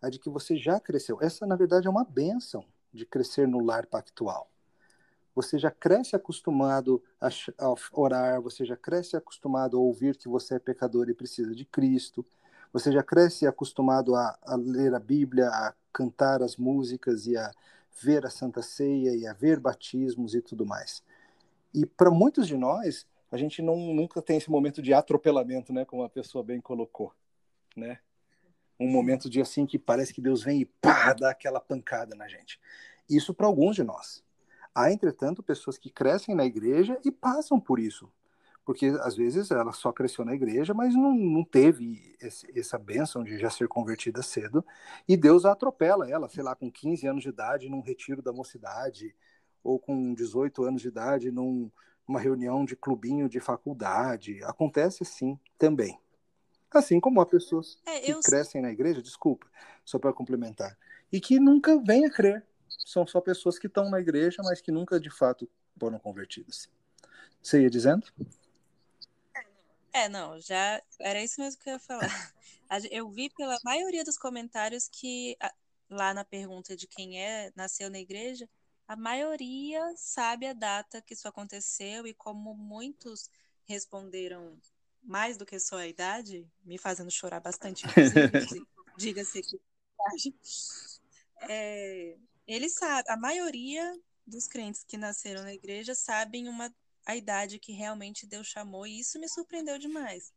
a 0.00 0.08
de 0.08 0.18
que 0.18 0.30
você 0.30 0.56
já 0.56 0.80
cresceu. 0.80 1.18
Essa, 1.20 1.46
na 1.46 1.56
verdade, 1.56 1.86
é 1.86 1.90
uma 1.90 2.04
bênção 2.04 2.64
de 2.92 3.04
crescer 3.04 3.46
no 3.48 3.64
lar 3.64 3.86
pactual. 3.86 4.50
Você 5.34 5.58
já 5.58 5.70
cresce 5.70 6.14
acostumado 6.14 7.02
a, 7.20 7.28
orar, 7.92 8.40
você 8.40 8.64
já 8.64 8.76
cresce 8.76 9.16
acostumado 9.16 9.76
a 9.76 9.80
ouvir 9.80 10.16
que 10.16 10.28
você 10.28 10.54
é 10.54 10.58
pecador 10.58 11.08
e 11.08 11.14
precisa 11.14 11.54
de 11.54 11.64
Cristo, 11.64 12.24
você 12.74 12.90
já 12.90 13.04
cresce 13.04 13.46
acostumado 13.46 14.16
a, 14.16 14.36
a 14.42 14.56
ler 14.56 14.92
a 14.96 14.98
Bíblia, 14.98 15.46
a 15.46 15.72
cantar 15.92 16.42
as 16.42 16.56
músicas 16.56 17.24
e 17.24 17.36
a 17.36 17.52
ver 18.02 18.26
a 18.26 18.30
Santa 18.30 18.62
Ceia 18.62 19.14
e 19.14 19.28
a 19.28 19.32
ver 19.32 19.60
batismos 19.60 20.34
e 20.34 20.42
tudo 20.42 20.66
mais. 20.66 21.00
E 21.72 21.86
para 21.86 22.10
muitos 22.10 22.48
de 22.48 22.56
nós, 22.56 23.06
a 23.30 23.36
gente 23.36 23.62
não, 23.62 23.76
nunca 23.76 24.20
tem 24.20 24.38
esse 24.38 24.50
momento 24.50 24.82
de 24.82 24.92
atropelamento, 24.92 25.72
né, 25.72 25.84
como 25.84 26.02
a 26.02 26.10
pessoa 26.10 26.42
bem 26.42 26.60
colocou, 26.60 27.14
né? 27.76 28.00
Um 28.78 28.90
momento 28.90 29.30
de 29.30 29.40
assim 29.40 29.64
que 29.66 29.78
parece 29.78 30.12
que 30.12 30.20
Deus 30.20 30.42
vem 30.42 30.62
e 30.62 30.64
pá, 30.64 31.12
dá 31.14 31.30
aquela 31.30 31.60
pancada 31.60 32.16
na 32.16 32.26
gente. 32.26 32.58
Isso 33.08 33.32
para 33.32 33.46
alguns 33.46 33.76
de 33.76 33.84
nós. 33.84 34.20
Há, 34.74 34.90
entretanto, 34.90 35.44
pessoas 35.44 35.78
que 35.78 35.90
crescem 35.90 36.34
na 36.34 36.44
igreja 36.44 36.98
e 37.04 37.12
passam 37.12 37.60
por 37.60 37.78
isso. 37.78 38.10
Porque 38.64 38.86
às 39.00 39.14
vezes 39.14 39.50
ela 39.50 39.72
só 39.72 39.92
cresceu 39.92 40.24
na 40.24 40.34
igreja, 40.34 40.72
mas 40.72 40.94
não, 40.94 41.14
não 41.14 41.44
teve 41.44 42.16
esse, 42.20 42.46
essa 42.58 42.78
bênção 42.78 43.22
de 43.22 43.38
já 43.38 43.50
ser 43.50 43.68
convertida 43.68 44.22
cedo. 44.22 44.64
E 45.06 45.16
Deus 45.16 45.44
a 45.44 45.52
atropela 45.52 46.08
ela, 46.10 46.28
sei 46.28 46.42
lá, 46.42 46.54
com 46.56 46.70
15 46.70 47.06
anos 47.06 47.22
de 47.22 47.28
idade, 47.28 47.68
num 47.68 47.82
retiro 47.82 48.22
da 48.22 48.32
mocidade, 48.32 49.14
ou 49.62 49.78
com 49.78 50.14
18 50.14 50.64
anos 50.64 50.80
de 50.80 50.88
idade, 50.88 51.30
numa 51.30 52.18
reunião 52.18 52.64
de 52.64 52.74
clubinho 52.74 53.28
de 53.28 53.38
faculdade. 53.38 54.42
Acontece 54.44 55.04
sim 55.04 55.38
também. 55.58 55.98
Assim 56.70 56.98
como 56.98 57.20
há 57.20 57.26
pessoas 57.26 57.78
é, 57.86 58.00
que 58.00 58.12
crescem 58.14 58.52
sei. 58.52 58.62
na 58.62 58.72
igreja, 58.72 59.00
desculpa, 59.00 59.46
só 59.84 59.98
para 59.98 60.12
complementar, 60.12 60.76
e 61.12 61.20
que 61.20 61.38
nunca 61.38 61.80
vêm 61.80 62.04
a 62.04 62.10
crer. 62.10 62.44
São 62.84 63.06
só 63.06 63.20
pessoas 63.20 63.58
que 63.58 63.68
estão 63.68 63.88
na 63.88 64.00
igreja, 64.00 64.42
mas 64.42 64.60
que 64.60 64.72
nunca 64.72 64.98
de 64.98 65.08
fato 65.08 65.48
foram 65.78 65.98
convertidas. 65.98 66.68
Você 67.40 67.62
ia 67.62 67.70
dizendo? 67.70 68.06
É, 69.94 70.08
não, 70.08 70.40
já 70.40 70.82
era 70.98 71.22
isso 71.22 71.40
mesmo 71.40 71.62
que 71.62 71.70
eu 71.70 71.74
ia 71.74 71.78
falar. 71.78 72.00
Eu 72.90 73.08
vi 73.08 73.30
pela 73.30 73.56
maioria 73.62 74.02
dos 74.02 74.18
comentários 74.18 74.88
que 74.88 75.36
lá 75.88 76.12
na 76.12 76.24
pergunta 76.24 76.76
de 76.76 76.88
quem 76.88 77.22
é 77.22 77.52
nasceu 77.54 77.88
na 77.88 78.00
igreja, 78.00 78.48
a 78.88 78.96
maioria 78.96 79.80
sabe 79.96 80.46
a 80.46 80.52
data 80.52 81.00
que 81.00 81.14
isso 81.14 81.28
aconteceu 81.28 82.04
e 82.06 82.12
como 82.12 82.52
muitos 82.54 83.30
responderam 83.64 84.58
mais 85.00 85.36
do 85.36 85.46
que 85.46 85.60
só 85.60 85.76
a 85.76 85.86
idade, 85.86 86.44
me 86.64 86.78
fazendo 86.78 87.10
chorar 87.10 87.38
bastante, 87.38 87.86
inclusive, 87.86 88.66
diga-se 88.98 89.38
aqui. 89.38 90.34
É, 91.48 92.16
ele 92.46 92.68
sabe, 92.68 93.08
a 93.08 93.16
maioria 93.16 93.94
dos 94.26 94.48
crentes 94.48 94.82
que 94.82 94.96
nasceram 94.96 95.42
na 95.42 95.54
igreja 95.54 95.94
sabem 95.94 96.48
uma, 96.48 96.74
a 97.06 97.16
idade 97.16 97.58
que 97.58 97.72
realmente 97.72 98.26
Deus 98.26 98.46
chamou, 98.46 98.86
e 98.86 99.00
isso 99.00 99.18
me 99.18 99.28
surpreendeu 99.28 99.78
demais. 99.78 100.32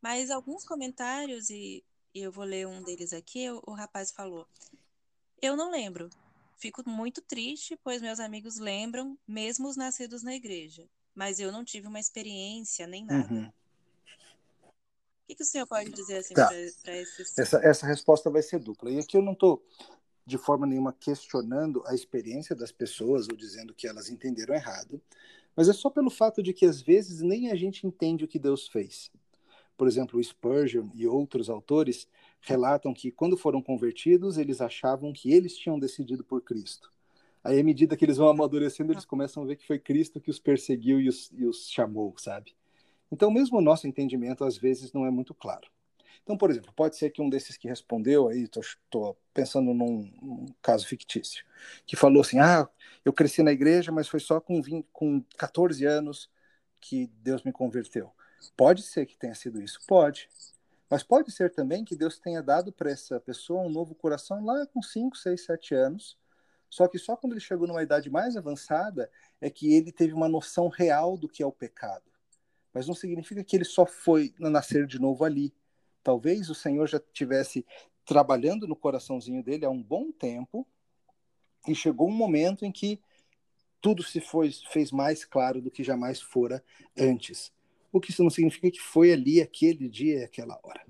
Mas 0.00 0.30
alguns 0.30 0.64
comentários, 0.64 1.50
e, 1.50 1.84
eu 2.14 2.32
vou 2.32 2.44
ler 2.44 2.66
um 2.66 2.82
deles 2.82 3.12
aqui, 3.12 3.50
o, 3.50 3.62
o 3.66 3.72
rapaz 3.72 4.10
falou: 4.10 4.46
Eu 5.40 5.56
não 5.56 5.70
lembro. 5.70 6.10
Fico 6.56 6.86
muito 6.88 7.22
triste, 7.22 7.78
pois 7.82 8.02
meus 8.02 8.20
amigos 8.20 8.58
lembram, 8.58 9.18
mesmo 9.26 9.66
os 9.66 9.76
nascidos 9.76 10.22
na 10.22 10.34
igreja. 10.34 10.86
Mas 11.14 11.40
eu 11.40 11.50
não 11.50 11.64
tive 11.64 11.86
uma 11.86 11.98
experiência 11.98 12.86
nem 12.86 13.04
nada. 13.04 13.32
Uhum 13.32 13.50
que, 15.30 15.36
que 15.36 15.42
o 15.42 15.46
senhor 15.46 15.66
pode 15.66 15.90
dizer 15.90 16.18
assim 16.18 16.34
tá. 16.34 16.48
para 16.82 16.96
esses. 16.96 17.38
Essa, 17.38 17.58
essa 17.58 17.86
resposta 17.86 18.30
vai 18.30 18.42
ser 18.42 18.58
dupla. 18.58 18.90
E 18.90 18.98
aqui 18.98 19.16
eu 19.16 19.22
não 19.22 19.32
estou 19.32 19.64
de 20.26 20.38
forma 20.38 20.66
nenhuma 20.66 20.92
questionando 20.92 21.82
a 21.86 21.94
experiência 21.94 22.54
das 22.54 22.70
pessoas 22.70 23.28
ou 23.28 23.36
dizendo 23.36 23.74
que 23.74 23.86
elas 23.86 24.08
entenderam 24.10 24.54
errado, 24.54 25.00
mas 25.60 25.68
é 25.68 25.74
só 25.74 25.90
pelo 25.90 26.08
fato 26.08 26.42
de 26.42 26.54
que 26.54 26.64
às 26.64 26.80
vezes 26.80 27.20
nem 27.20 27.50
a 27.50 27.54
gente 27.54 27.86
entende 27.86 28.24
o 28.24 28.26
que 28.26 28.38
Deus 28.38 28.66
fez. 28.66 29.10
Por 29.76 29.86
exemplo, 29.86 30.18
Spurgeon 30.24 30.88
e 30.94 31.06
outros 31.06 31.50
autores 31.50 32.08
relatam 32.40 32.94
que 32.94 33.10
quando 33.10 33.36
foram 33.36 33.60
convertidos, 33.60 34.38
eles 34.38 34.62
achavam 34.62 35.12
que 35.12 35.30
eles 35.30 35.54
tinham 35.54 35.78
decidido 35.78 36.24
por 36.24 36.40
Cristo. 36.40 36.90
Aí, 37.44 37.60
à 37.60 37.62
medida 37.62 37.94
que 37.94 38.06
eles 38.06 38.16
vão 38.16 38.30
amadurecendo, 38.30 38.90
eles 38.90 39.04
começam 39.04 39.42
a 39.42 39.46
ver 39.46 39.56
que 39.56 39.66
foi 39.66 39.78
Cristo 39.78 40.18
que 40.18 40.30
os 40.30 40.38
perseguiu 40.38 40.98
e 40.98 41.10
os, 41.10 41.30
e 41.32 41.44
os 41.44 41.68
chamou, 41.68 42.14
sabe? 42.16 42.54
Então, 43.12 43.30
mesmo 43.30 43.58
o 43.58 43.62
nosso 43.62 43.86
entendimento, 43.86 44.44
às 44.44 44.56
vezes, 44.56 44.94
não 44.94 45.04
é 45.04 45.10
muito 45.10 45.34
claro. 45.34 45.68
Então, 46.22 46.36
por 46.36 46.50
exemplo, 46.50 46.72
pode 46.72 46.96
ser 46.96 47.10
que 47.10 47.22
um 47.22 47.28
desses 47.28 47.56
que 47.56 47.68
respondeu, 47.68 48.28
aí 48.28 48.44
estou 48.44 49.16
pensando 49.34 49.74
num, 49.74 50.10
num, 50.22 50.46
caso 50.62 50.86
fictício, 50.86 51.44
que 51.86 51.96
falou 51.96 52.20
assim: 52.20 52.38
ah, 52.38 52.68
eu 53.04 53.12
cresci 53.12 53.42
na 53.42 53.52
igreja, 53.52 53.90
mas 53.90 54.08
foi 54.08 54.20
só 54.20 54.40
com, 54.40 54.62
20, 54.62 54.86
com 54.92 55.22
14 55.36 55.84
anos 55.84 56.30
que 56.80 57.06
Deus 57.22 57.42
me 57.42 57.52
converteu. 57.52 58.12
Pode 58.56 58.82
ser 58.82 59.06
que 59.06 59.16
tenha 59.16 59.34
sido 59.34 59.60
isso, 59.60 59.80
pode. 59.86 60.28
Mas 60.88 61.02
pode 61.02 61.30
ser 61.30 61.50
também 61.50 61.84
que 61.84 61.96
Deus 61.96 62.18
tenha 62.18 62.42
dado 62.42 62.72
para 62.72 62.90
essa 62.90 63.20
pessoa 63.20 63.62
um 63.62 63.70
novo 63.70 63.94
coração 63.94 64.44
lá 64.44 64.66
com 64.66 64.82
5, 64.82 65.16
6, 65.16 65.44
7 65.44 65.74
anos. 65.74 66.18
Só 66.68 66.88
que 66.88 66.98
só 66.98 67.16
quando 67.16 67.32
ele 67.32 67.40
chegou 67.40 67.66
numa 67.66 67.82
idade 67.82 68.10
mais 68.10 68.36
avançada 68.36 69.10
é 69.40 69.50
que 69.50 69.74
ele 69.74 69.92
teve 69.92 70.14
uma 70.14 70.28
noção 70.28 70.68
real 70.68 71.16
do 71.16 71.28
que 71.28 71.42
é 71.42 71.46
o 71.46 71.52
pecado 71.52 72.10
mas 72.72 72.86
não 72.86 72.94
significa 72.94 73.42
que 73.42 73.56
ele 73.56 73.64
só 73.64 73.84
foi 73.84 74.32
nascer 74.38 74.86
de 74.86 74.98
novo 74.98 75.24
ali. 75.24 75.52
Talvez 76.02 76.48
o 76.50 76.54
Senhor 76.54 76.86
já 76.86 77.00
tivesse 77.12 77.64
trabalhando 78.04 78.66
no 78.66 78.76
coraçãozinho 78.76 79.42
dele 79.42 79.64
há 79.64 79.70
um 79.70 79.82
bom 79.82 80.10
tempo 80.10 80.66
e 81.68 81.74
chegou 81.74 82.08
um 82.08 82.14
momento 82.14 82.64
em 82.64 82.72
que 82.72 83.00
tudo 83.80 84.02
se 84.02 84.20
foi, 84.20 84.50
fez 84.70 84.90
mais 84.90 85.24
claro 85.24 85.60
do 85.60 85.70
que 85.70 85.82
jamais 85.82 86.20
fora 86.20 86.62
antes. 86.98 87.52
O 87.92 88.00
que 88.00 88.10
isso 88.10 88.22
não 88.22 88.30
significa 88.30 88.70
que 88.70 88.80
foi 88.80 89.12
ali 89.12 89.40
aquele 89.40 89.88
dia 89.88 90.20
e 90.20 90.24
aquela 90.24 90.58
hora. 90.62 90.84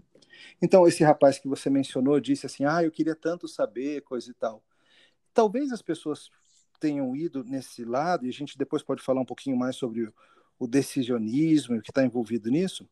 Então, 0.60 0.86
esse 0.86 1.02
rapaz 1.02 1.38
que 1.38 1.48
você 1.48 1.70
mencionou 1.70 2.20
disse 2.20 2.46
assim: 2.46 2.64
Ah, 2.64 2.82
eu 2.82 2.90
queria 2.90 3.14
tanto 3.14 3.48
saber, 3.48 4.02
coisa 4.02 4.30
e 4.30 4.34
tal. 4.34 4.62
Talvez 5.32 5.72
as 5.72 5.82
pessoas 5.82 6.30
tenham 6.78 7.14
ido 7.14 7.44
nesse 7.44 7.84
lado, 7.84 8.26
e 8.26 8.28
a 8.28 8.32
gente 8.32 8.56
depois 8.58 8.82
pode 8.82 9.02
falar 9.02 9.20
um 9.20 9.26
pouquinho 9.26 9.56
mais 9.56 9.76
sobre 9.76 10.12
o 10.58 10.66
decisionismo 10.66 11.74
e 11.74 11.78
o 11.78 11.82
que 11.82 11.90
está 11.90 12.04
envolvido 12.04 12.50
nisso, 12.50 12.88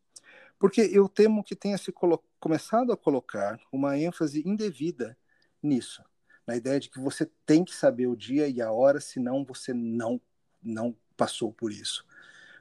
porque 0.58 0.80
eu 0.80 1.08
temo 1.08 1.44
que 1.44 1.54
tenha 1.54 1.78
se 1.78 1.92
começado 2.40 2.92
a 2.92 2.96
colocar 2.96 3.58
uma 3.72 3.96
ênfase 3.96 4.42
indevida 4.46 5.16
nisso, 5.62 6.02
na 6.46 6.56
ideia 6.56 6.80
de 6.80 6.88
que 6.88 6.98
você 6.98 7.30
tem 7.46 7.64
que 7.64 7.74
saber 7.74 8.06
o 8.06 8.16
dia 8.16 8.48
e 8.48 8.60
a 8.60 8.72
hora, 8.72 9.00
senão 9.00 9.44
você 9.44 9.72
não 9.72 10.20
não 10.62 10.94
passou 11.16 11.52
por 11.52 11.70
isso. 11.70 12.04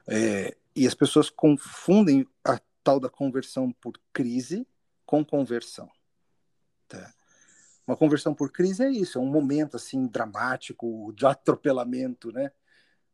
É, 0.06 0.56
e 0.74 0.86
as 0.86 0.94
pessoas 0.94 1.28
confundem 1.28 2.26
a 2.44 2.60
tal 2.82 3.00
da 3.00 3.08
conversão 3.08 3.72
por 3.72 4.00
crise 4.12 4.66
com 5.04 5.24
conversão. 5.24 5.90
Tá? 6.86 7.12
Uma 7.86 7.96
conversão 7.96 8.34
por 8.34 8.52
crise 8.52 8.84
é 8.84 8.90
isso, 8.90 9.18
é 9.18 9.20
um 9.20 9.30
momento 9.30 9.76
assim 9.76 10.06
dramático 10.06 11.12
de 11.14 11.26
atropelamento, 11.26 12.30
né? 12.30 12.52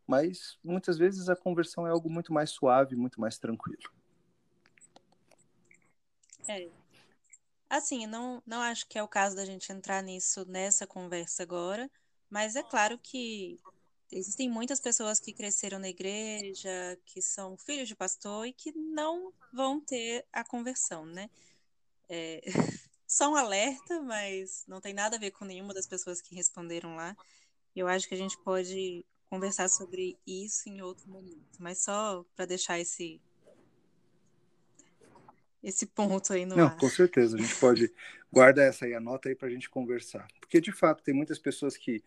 Mas 0.06 0.58
muitas 0.62 0.98
vezes 0.98 1.28
a 1.28 1.36
conversão 1.36 1.86
é 1.86 1.90
algo 1.90 2.10
muito 2.10 2.32
mais 2.32 2.50
suave, 2.50 2.94
muito 2.94 3.20
mais 3.20 3.38
tranquilo. 3.38 3.90
É. 6.48 6.68
Assim, 7.68 8.06
não, 8.06 8.42
não 8.46 8.60
acho 8.60 8.86
que 8.86 8.98
é 8.98 9.02
o 9.02 9.08
caso 9.08 9.34
da 9.34 9.44
gente 9.44 9.72
entrar 9.72 10.02
nisso 10.02 10.44
nessa 10.46 10.86
conversa 10.86 11.42
agora, 11.42 11.90
mas 12.30 12.56
é 12.56 12.62
claro 12.62 12.98
que 12.98 13.58
existem 14.12 14.48
muitas 14.48 14.80
pessoas 14.80 15.18
que 15.18 15.32
cresceram 15.32 15.78
na 15.78 15.88
igreja, 15.88 16.98
que 17.04 17.20
são 17.20 17.56
filhos 17.56 17.88
de 17.88 17.96
pastor 17.96 18.46
e 18.46 18.52
que 18.52 18.72
não 18.72 19.32
vão 19.52 19.80
ter 19.80 20.24
a 20.32 20.44
conversão, 20.44 21.04
né? 21.04 21.28
É, 22.08 22.40
só 23.06 23.30
um 23.30 23.36
alerta, 23.36 24.00
mas 24.02 24.64
não 24.68 24.80
tem 24.80 24.94
nada 24.94 25.16
a 25.16 25.18
ver 25.18 25.30
com 25.32 25.44
nenhuma 25.44 25.74
das 25.74 25.86
pessoas 25.86 26.20
que 26.20 26.34
responderam 26.34 26.96
lá. 26.96 27.16
Eu 27.74 27.88
acho 27.88 28.06
que 28.08 28.14
a 28.14 28.18
gente 28.18 28.38
pode 28.38 29.04
conversar 29.28 29.68
sobre 29.68 30.16
isso 30.26 30.68
em 30.68 30.80
outro 30.80 31.08
momento, 31.08 31.58
mas 31.58 31.82
só 31.82 32.24
para 32.36 32.46
deixar 32.46 32.78
esse 32.78 33.20
esse 35.64 35.86
ponto 35.86 36.32
aí 36.32 36.46
no 36.46 36.56
Não, 36.56 36.70
ar. 36.70 36.78
com 36.78 36.88
certeza, 36.88 37.36
a 37.36 37.40
gente 37.40 37.56
pode 37.56 37.92
guarda 38.32 38.62
essa 38.62 38.84
aí, 38.84 38.94
anota 38.94 39.28
aí 39.28 39.34
para 39.34 39.48
a 39.48 39.50
gente 39.50 39.68
conversar, 39.68 40.26
porque 40.40 40.60
de 40.60 40.70
fato 40.72 41.02
tem 41.02 41.14
muitas 41.14 41.38
pessoas 41.38 41.76
que 41.76 42.02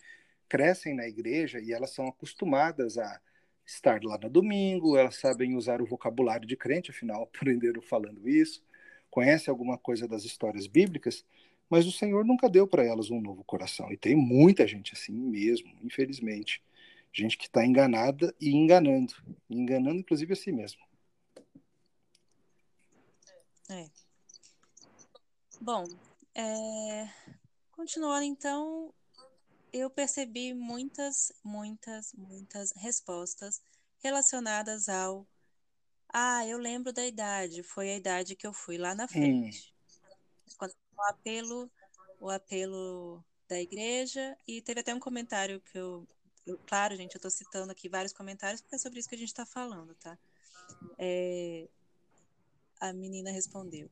crescem 0.47 0.95
na 0.95 1.07
igreja 1.07 1.59
e 1.59 1.73
elas 1.73 1.91
são 1.91 2.07
acostumadas 2.07 2.97
a 2.97 3.19
estar 3.65 4.01
lá 4.03 4.17
no 4.17 4.29
domingo, 4.29 4.97
elas 4.97 5.17
sabem 5.17 5.55
usar 5.57 5.81
o 5.81 5.85
vocabulário 5.85 6.47
de 6.47 6.55
crente, 6.55 6.91
afinal 6.91 7.23
aprenderam 7.23 7.81
falando 7.81 8.27
isso, 8.29 8.63
conhecem 9.09 9.51
alguma 9.51 9.77
coisa 9.77 10.07
das 10.07 10.23
histórias 10.23 10.65
bíblicas, 10.67 11.25
mas 11.69 11.85
o 11.85 11.91
Senhor 11.91 12.23
nunca 12.25 12.49
deu 12.49 12.65
para 12.65 12.83
elas 12.85 13.09
um 13.11 13.19
novo 13.19 13.43
coração. 13.43 13.91
E 13.91 13.97
tem 13.97 14.15
muita 14.15 14.65
gente 14.65 14.93
assim 14.93 15.11
mesmo, 15.13 15.69
infelizmente. 15.83 16.63
Gente 17.11 17.37
que 17.37 17.45
está 17.47 17.65
enganada 17.65 18.33
e 18.39 18.51
enganando. 18.55 19.13
Enganando, 19.49 19.99
inclusive, 19.99 20.31
a 20.31 20.35
si 20.37 20.49
mesmo. 20.51 20.79
É. 23.69 23.89
Bom, 25.59 25.85
é... 26.33 27.09
continuando 27.71 28.23
então, 28.23 28.93
eu 29.73 29.89
percebi 29.89 30.53
muitas, 30.53 31.31
muitas, 31.43 32.13
muitas 32.13 32.71
respostas 32.71 33.61
relacionadas 33.99 34.87
ao 34.87 35.27
ah, 36.09 36.45
eu 36.45 36.57
lembro 36.57 36.93
da 36.93 37.05
idade, 37.05 37.61
foi 37.63 37.91
a 37.91 37.97
idade 37.97 38.35
que 38.35 38.47
eu 38.47 38.53
fui 38.53 38.77
lá 38.77 38.95
na 38.95 39.03
hum. 39.05 39.07
frente. 39.09 39.73
Quando 40.57 40.73
o 40.95 41.01
apelo, 41.03 41.71
o 42.19 42.29
apelo 42.29 43.23
da 43.47 43.59
igreja 43.59 44.37
e 44.47 44.61
teve 44.61 44.79
até 44.79 44.93
um 44.93 44.99
comentário 44.99 45.61
que 45.61 45.77
eu, 45.77 46.07
eu 46.45 46.57
claro, 46.65 46.95
gente, 46.95 47.15
eu 47.15 47.19
estou 47.19 47.31
citando 47.31 47.71
aqui 47.71 47.89
vários 47.89 48.13
comentários 48.13 48.61
porque 48.61 48.75
é 48.75 48.79
sobre 48.79 48.99
isso 48.99 49.09
que 49.09 49.15
a 49.15 49.17
gente 49.17 49.29
está 49.29 49.45
falando, 49.45 49.93
tá? 49.95 50.17
É, 50.97 51.67
a 52.79 52.93
menina 52.93 53.31
respondeu: 53.31 53.89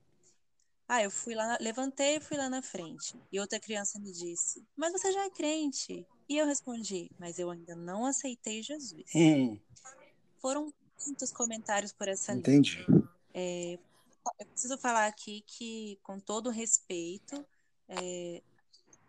ah, 0.88 1.02
eu 1.02 1.10
fui 1.10 1.34
lá, 1.34 1.58
levantei 1.60 2.18
e 2.18 2.20
fui 2.20 2.38
lá 2.38 2.48
na 2.48 2.62
frente. 2.62 3.20
E 3.32 3.40
outra 3.40 3.60
criança 3.60 4.00
me 4.00 4.12
disse: 4.12 4.64
Mas 4.76 4.92
você 4.92 5.12
já 5.12 5.26
é 5.26 5.30
crente? 5.30 6.06
E 6.30 6.38
eu 6.38 6.46
respondi: 6.46 7.10
Mas 7.18 7.40
eu 7.40 7.50
ainda 7.50 7.76
não 7.76 8.06
aceitei 8.06 8.62
Jesus. 8.62 9.10
Hum. 9.16 9.60
Foram 10.40 10.72
muitos 11.06 11.32
comentários 11.32 11.92
por 11.92 12.08
essa 12.08 12.34
Entendi. 12.34 12.86
linha. 12.88 13.10
É, 13.34 13.80
eu 14.40 14.46
preciso 14.46 14.78
falar 14.78 15.08
aqui 15.08 15.44
que, 15.48 16.00
com 16.04 16.20
todo 16.20 16.52
respeito, 16.52 17.44
é, 17.90 18.44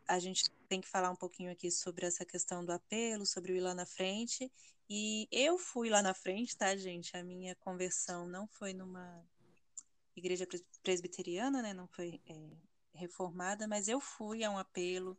a 0.09 0.19
gente 0.19 0.51
tem 0.69 0.81
que 0.81 0.89
falar 0.89 1.11
um 1.11 1.17
pouquinho 1.17 1.53
aqui 1.53 1.71
sobre 1.71 2.07
essa 2.07 2.25
questão 2.25 2.65
do 2.65 2.73
apelo, 2.73 3.27
sobre 3.27 3.53
o 3.53 3.57
ir 3.57 3.61
lá 3.61 3.75
na 3.75 3.85
frente. 3.85 4.51
E 4.89 5.29
eu 5.31 5.59
fui 5.59 5.91
lá 5.91 6.01
na 6.01 6.15
frente, 6.15 6.57
tá, 6.57 6.75
gente? 6.75 7.15
A 7.17 7.23
minha 7.23 7.55
conversão 7.57 8.27
não 8.27 8.47
foi 8.47 8.73
numa 8.73 9.23
igreja 10.17 10.47
presbiteriana, 10.83 11.63
né, 11.63 11.75
não 11.75 11.87
foi 11.87 12.21
é, 12.27 12.51
reformada, 12.95 13.69
mas 13.69 13.89
eu 13.89 14.01
fui 14.01 14.43
a 14.43 14.51
um 14.51 14.59
apelo. 14.59 15.17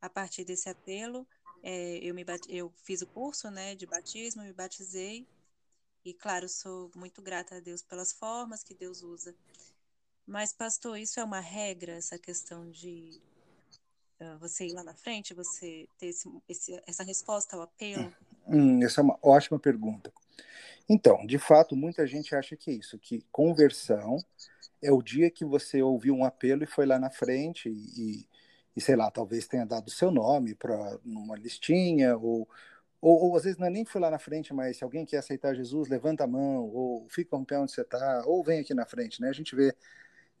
A 0.00 0.10
partir 0.10 0.44
desse 0.44 0.68
apelo, 0.68 1.26
é, 1.62 1.96
eu, 2.02 2.14
me 2.14 2.24
eu 2.48 2.70
fiz 2.84 3.00
o 3.00 3.06
curso 3.06 3.50
né, 3.50 3.74
de 3.74 3.86
batismo, 3.86 4.42
me 4.42 4.52
batizei. 4.52 5.26
E, 6.04 6.12
claro, 6.12 6.46
sou 6.46 6.90
muito 6.94 7.22
grata 7.22 7.56
a 7.56 7.60
Deus 7.60 7.80
pelas 7.80 8.12
formas 8.12 8.62
que 8.62 8.74
Deus 8.74 9.02
usa. 9.02 9.34
Mas, 10.26 10.52
pastor, 10.52 10.98
isso 10.98 11.18
é 11.18 11.24
uma 11.24 11.40
regra, 11.40 11.92
essa 11.92 12.18
questão 12.18 12.70
de 12.70 13.18
uh, 14.20 14.38
você 14.38 14.66
ir 14.66 14.74
lá 14.74 14.84
na 14.84 14.94
frente, 14.94 15.32
você 15.32 15.88
ter 15.98 16.08
esse, 16.08 16.28
esse, 16.46 16.82
essa 16.86 17.02
resposta 17.02 17.56
ao 17.56 17.62
apelo? 17.62 18.14
Hum, 18.46 18.82
essa 18.84 19.00
é 19.00 19.04
uma 19.04 19.18
ótima 19.22 19.58
pergunta. 19.58 20.12
Então, 20.88 21.24
de 21.26 21.38
fato, 21.38 21.74
muita 21.74 22.06
gente 22.06 22.34
acha 22.34 22.56
que 22.56 22.70
é 22.70 22.74
isso, 22.74 22.98
que 22.98 23.24
conversão 23.32 24.18
é 24.82 24.92
o 24.92 25.02
dia 25.02 25.30
que 25.30 25.44
você 25.44 25.82
ouviu 25.82 26.14
um 26.14 26.24
apelo 26.24 26.62
e 26.62 26.66
foi 26.66 26.84
lá 26.84 26.98
na 26.98 27.10
frente 27.10 27.70
e, 27.70 28.28
e 28.76 28.80
sei 28.80 28.96
lá, 28.96 29.10
talvez 29.10 29.46
tenha 29.46 29.64
dado 29.64 29.90
seu 29.90 30.10
nome 30.10 30.54
para 30.54 30.98
numa 31.04 31.36
listinha 31.36 32.16
ou, 32.16 32.48
ou, 33.00 33.30
ou, 33.30 33.36
às 33.36 33.44
vezes 33.44 33.58
não 33.58 33.66
é 33.66 33.70
nem 33.70 33.84
foi 33.84 34.00
lá 34.00 34.10
na 34.10 34.18
frente, 34.18 34.52
mas 34.52 34.76
se 34.76 34.84
alguém 34.84 35.06
quer 35.06 35.18
aceitar 35.18 35.54
Jesus, 35.54 35.88
levanta 35.88 36.24
a 36.24 36.26
mão 36.26 36.68
ou 36.68 37.08
fica 37.08 37.36
um 37.36 37.44
pé 37.44 37.58
onde 37.58 37.72
você 37.72 37.80
está 37.80 38.24
ou 38.26 38.42
vem 38.44 38.60
aqui 38.60 38.74
na 38.74 38.84
frente, 38.84 39.20
né? 39.20 39.28
A 39.28 39.32
gente 39.32 39.54
vê 39.56 39.74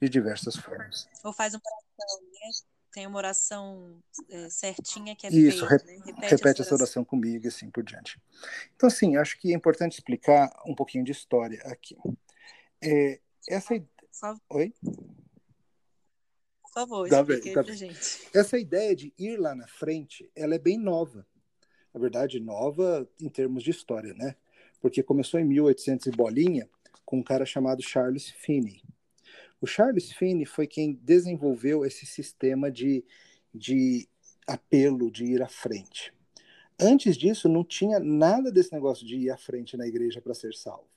de 0.00 0.08
diversas 0.08 0.56
formas. 0.56 1.08
Ou 1.24 1.32
faz 1.32 1.54
uma 1.54 1.62
oração, 1.64 2.22
né? 2.22 2.73
Tem 2.94 3.08
uma 3.08 3.18
oração 3.18 4.00
é, 4.30 4.48
certinha 4.48 5.16
que 5.16 5.26
é 5.26 5.30
Isso, 5.30 5.66
feita, 5.66 5.84
né? 5.84 5.94
repete, 6.06 6.30
repete 6.30 6.62
essa 6.62 6.74
oração. 6.74 6.76
oração 6.76 7.04
comigo 7.04 7.44
e 7.44 7.48
assim 7.48 7.68
por 7.68 7.82
diante. 7.82 8.22
Então, 8.76 8.86
assim, 8.86 9.16
acho 9.16 9.36
que 9.40 9.52
é 9.52 9.56
importante 9.56 9.94
explicar 9.94 10.48
um 10.64 10.76
pouquinho 10.76 11.02
de 11.02 11.10
história 11.10 11.60
aqui. 11.64 11.96
É, 12.80 13.18
essa 13.48 13.74
Oi? 14.48 14.72
Por 16.62 16.72
favor, 16.72 17.08
tá 17.08 17.24
bem, 17.24 17.40
tá 17.52 17.64
bem. 17.64 17.74
gente. 17.74 18.28
Essa 18.32 18.56
ideia 18.56 18.94
de 18.94 19.12
ir 19.18 19.38
lá 19.38 19.56
na 19.56 19.66
frente, 19.66 20.30
ela 20.36 20.54
é 20.54 20.58
bem 20.58 20.78
nova. 20.78 21.26
Na 21.92 21.98
verdade, 21.98 22.38
nova 22.38 23.08
em 23.20 23.28
termos 23.28 23.64
de 23.64 23.72
história, 23.72 24.14
né? 24.14 24.36
Porque 24.80 25.02
começou 25.02 25.40
em 25.40 25.44
1800 25.44 26.06
e 26.06 26.10
bolinha 26.12 26.70
com 27.04 27.18
um 27.18 27.24
cara 27.24 27.44
chamado 27.44 27.82
Charles 27.82 28.30
Finney. 28.30 28.84
O 29.60 29.66
Charles 29.66 30.12
Finney 30.12 30.44
foi 30.44 30.66
quem 30.66 30.92
desenvolveu 30.92 31.84
esse 31.84 32.06
sistema 32.06 32.70
de, 32.70 33.04
de 33.54 34.08
apelo, 34.46 35.10
de 35.10 35.24
ir 35.24 35.42
à 35.42 35.48
frente. 35.48 36.12
Antes 36.78 37.16
disso, 37.16 37.48
não 37.48 37.64
tinha 37.64 38.00
nada 38.00 38.50
desse 38.50 38.72
negócio 38.72 39.06
de 39.06 39.16
ir 39.16 39.30
à 39.30 39.36
frente 39.36 39.76
na 39.76 39.86
igreja 39.86 40.20
para 40.20 40.34
ser 40.34 40.54
salvo. 40.54 40.88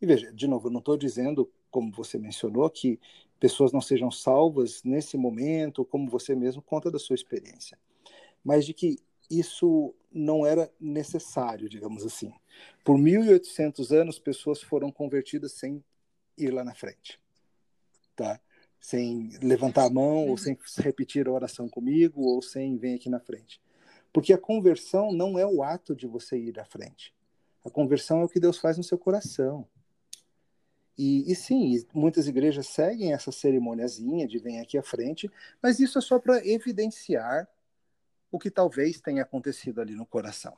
E 0.00 0.06
veja, 0.06 0.32
de 0.32 0.46
novo, 0.46 0.68
eu 0.68 0.72
não 0.72 0.78
estou 0.78 0.96
dizendo, 0.96 1.50
como 1.70 1.92
você 1.92 2.18
mencionou, 2.18 2.70
que 2.70 2.98
pessoas 3.38 3.72
não 3.72 3.80
sejam 3.80 4.10
salvas 4.10 4.82
nesse 4.84 5.16
momento, 5.16 5.84
como 5.84 6.08
você 6.08 6.34
mesmo 6.34 6.62
conta 6.62 6.90
da 6.90 6.98
sua 6.98 7.14
experiência, 7.14 7.78
mas 8.44 8.64
de 8.64 8.72
que 8.72 8.98
isso 9.30 9.94
não 10.12 10.44
era 10.44 10.70
necessário, 10.80 11.68
digamos 11.68 12.04
assim. 12.04 12.32
Por 12.84 12.98
1800 12.98 13.92
anos, 13.92 14.18
pessoas 14.18 14.60
foram 14.60 14.90
convertidas 14.90 15.52
sem 15.52 15.84
ir 16.36 16.50
lá 16.50 16.64
na 16.64 16.74
frente, 16.74 17.20
tá? 18.20 18.38
Sem 18.78 19.30
levantar 19.42 19.86
a 19.86 19.90
mão, 19.90 20.28
ou 20.28 20.36
sem 20.36 20.58
repetir 20.76 21.26
a 21.26 21.32
oração 21.32 21.68
comigo, 21.68 22.20
ou 22.22 22.42
sem 22.42 22.76
vir 22.76 22.96
aqui 22.96 23.08
na 23.08 23.18
frente. 23.18 23.60
Porque 24.12 24.32
a 24.32 24.38
conversão 24.38 25.10
não 25.10 25.38
é 25.38 25.46
o 25.46 25.62
ato 25.62 25.96
de 25.96 26.06
você 26.06 26.36
ir 26.38 26.60
à 26.60 26.64
frente. 26.66 27.14
A 27.64 27.70
conversão 27.70 28.20
é 28.20 28.24
o 28.24 28.28
que 28.28 28.38
Deus 28.38 28.58
faz 28.58 28.76
no 28.76 28.84
seu 28.84 28.98
coração. 28.98 29.66
E, 30.98 31.32
e 31.32 31.34
sim, 31.34 31.82
muitas 31.94 32.28
igrejas 32.28 32.66
seguem 32.66 33.14
essa 33.14 33.32
cerimoniazinha 33.32 34.28
de 34.28 34.38
vem 34.38 34.60
aqui 34.60 34.76
à 34.76 34.82
frente, 34.82 35.30
mas 35.62 35.80
isso 35.80 35.98
é 35.98 36.02
só 36.02 36.18
para 36.18 36.46
evidenciar 36.46 37.48
o 38.30 38.38
que 38.38 38.50
talvez 38.50 39.00
tenha 39.00 39.22
acontecido 39.22 39.80
ali 39.80 39.94
no 39.94 40.04
coração. 40.04 40.54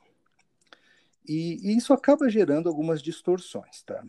E, 1.25 1.59
e, 1.61 1.77
isso 1.77 1.93
acaba 1.93 2.29
gerando 2.29 2.67
algumas 2.67 3.01
distorções, 3.01 3.83
tá? 3.83 4.05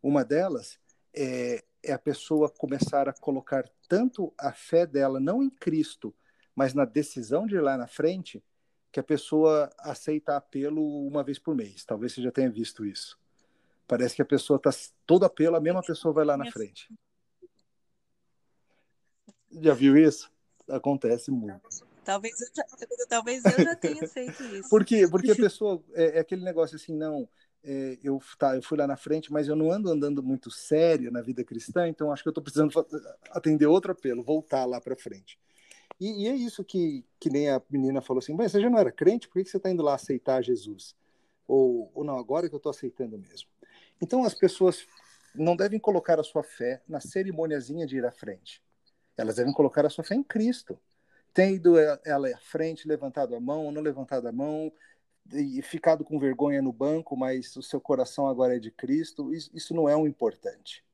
Uma 0.00 0.24
delas 0.24 0.78
é, 1.12 1.64
é 1.82 1.92
a 1.92 1.98
pessoa 1.98 2.50
começar 2.50 3.08
a 3.08 3.12
colocar 3.12 3.64
tanto 3.88 4.32
a 4.38 4.52
fé 4.52 4.86
dela 4.86 5.20
não 5.20 5.42
em 5.42 5.50
Cristo, 5.50 6.14
mas 6.54 6.74
na 6.74 6.84
decisão 6.84 7.46
de 7.46 7.56
ir 7.56 7.60
lá 7.60 7.76
na 7.76 7.86
frente, 7.86 8.42
que 8.90 8.98
a 8.98 9.02
pessoa 9.02 9.70
aceita 9.78 10.36
apelo 10.36 11.06
uma 11.06 11.22
vez 11.22 11.38
por 11.38 11.54
mês. 11.54 11.84
Talvez 11.84 12.12
você 12.12 12.22
já 12.22 12.32
tenha 12.32 12.50
visto 12.50 12.84
isso. 12.84 13.18
Parece 13.86 14.16
que 14.16 14.22
a 14.22 14.26
pessoa 14.26 14.56
está 14.56 14.70
todo 15.06 15.24
apelo, 15.24 15.56
a 15.56 15.60
mesma 15.60 15.82
pessoa 15.82 16.12
vai 16.12 16.24
lá 16.24 16.36
na 16.36 16.50
frente. 16.50 16.88
Já 19.50 19.74
viu 19.74 19.96
isso? 19.96 20.30
Acontece 20.68 21.30
muito. 21.30 21.60
Talvez 22.04 22.40
eu 22.40 22.48
já, 22.54 22.64
talvez 23.08 23.44
eu 23.44 23.64
já 23.64 23.76
tenha 23.76 24.08
feito 24.08 24.42
isso. 24.44 24.68
Por 24.68 24.84
quê? 24.84 25.06
Porque 25.08 25.30
a 25.30 25.36
pessoa 25.36 25.82
é, 25.92 26.16
é 26.16 26.20
aquele 26.20 26.42
negócio 26.42 26.76
assim, 26.76 26.94
não, 26.94 27.28
é, 27.64 27.98
eu, 28.02 28.20
tá, 28.38 28.56
eu 28.56 28.62
fui 28.62 28.78
lá 28.78 28.86
na 28.86 28.96
frente, 28.96 29.32
mas 29.32 29.48
eu 29.48 29.56
não 29.56 29.70
ando 29.70 29.90
andando 29.90 30.22
muito 30.22 30.50
sério 30.50 31.10
na 31.10 31.20
vida 31.20 31.44
cristã, 31.44 31.88
então 31.88 32.12
acho 32.12 32.22
que 32.22 32.28
eu 32.28 32.30
estou 32.30 32.42
precisando 32.42 32.72
atender 33.30 33.66
outro 33.66 33.92
apelo, 33.92 34.22
voltar 34.22 34.64
lá 34.64 34.80
para 34.80 34.96
frente. 34.96 35.38
E, 36.00 36.24
e, 36.24 36.28
é 36.28 36.34
isso 36.34 36.64
que, 36.64 37.04
que 37.18 37.28
nem 37.28 37.50
a 37.50 37.60
menina 37.68 38.00
falou 38.00 38.18
assim: 38.18 38.36
você 38.36 38.60
já 38.60 38.70
não 38.70 38.78
era 38.78 38.92
crente, 38.92 39.28
por 39.28 39.42
que 39.42 39.48
você 39.48 39.56
está 39.56 39.70
indo 39.70 39.82
lá 39.82 39.94
aceitar 39.94 40.42
Jesus? 40.42 40.94
Ou, 41.46 41.90
ou 41.94 42.04
não, 42.04 42.18
agora 42.18 42.48
que 42.48 42.54
eu 42.54 42.58
estou 42.58 42.70
aceitando 42.70 43.18
mesmo. 43.18 43.48
Então 44.00 44.22
as 44.22 44.34
pessoas 44.34 44.86
não 45.34 45.56
devem 45.56 45.78
colocar 45.78 46.20
a 46.20 46.22
sua 46.22 46.42
fé 46.42 46.82
na 46.88 47.00
cerimoniazinha 47.00 47.86
de 47.86 47.96
ir 47.96 48.04
à 48.04 48.12
frente. 48.12 48.62
Elas 49.16 49.36
devem 49.36 49.52
colocar 49.52 49.84
a 49.84 49.90
sua 49.90 50.04
fé 50.04 50.14
em 50.14 50.22
Cristo. 50.22 50.78
Tem 51.34 51.54
ido 51.54 51.76
ela 51.78 52.28
à 52.28 52.38
frente, 52.38 52.86
levantado 52.86 53.34
a 53.34 53.40
mão 53.40 53.66
ou 53.66 53.72
não 53.72 53.82
levantado 53.82 54.26
a 54.26 54.32
mão, 54.32 54.72
e 55.32 55.60
ficado 55.62 56.04
com 56.04 56.18
vergonha 56.18 56.62
no 56.62 56.72
banco, 56.72 57.16
mas 57.16 57.54
o 57.56 57.62
seu 57.62 57.80
coração 57.80 58.26
agora 58.26 58.56
é 58.56 58.58
de 58.58 58.70
Cristo, 58.70 59.32
isso 59.32 59.74
não 59.74 59.88
é 59.88 59.96
um 59.96 60.06
importante. 60.06 60.84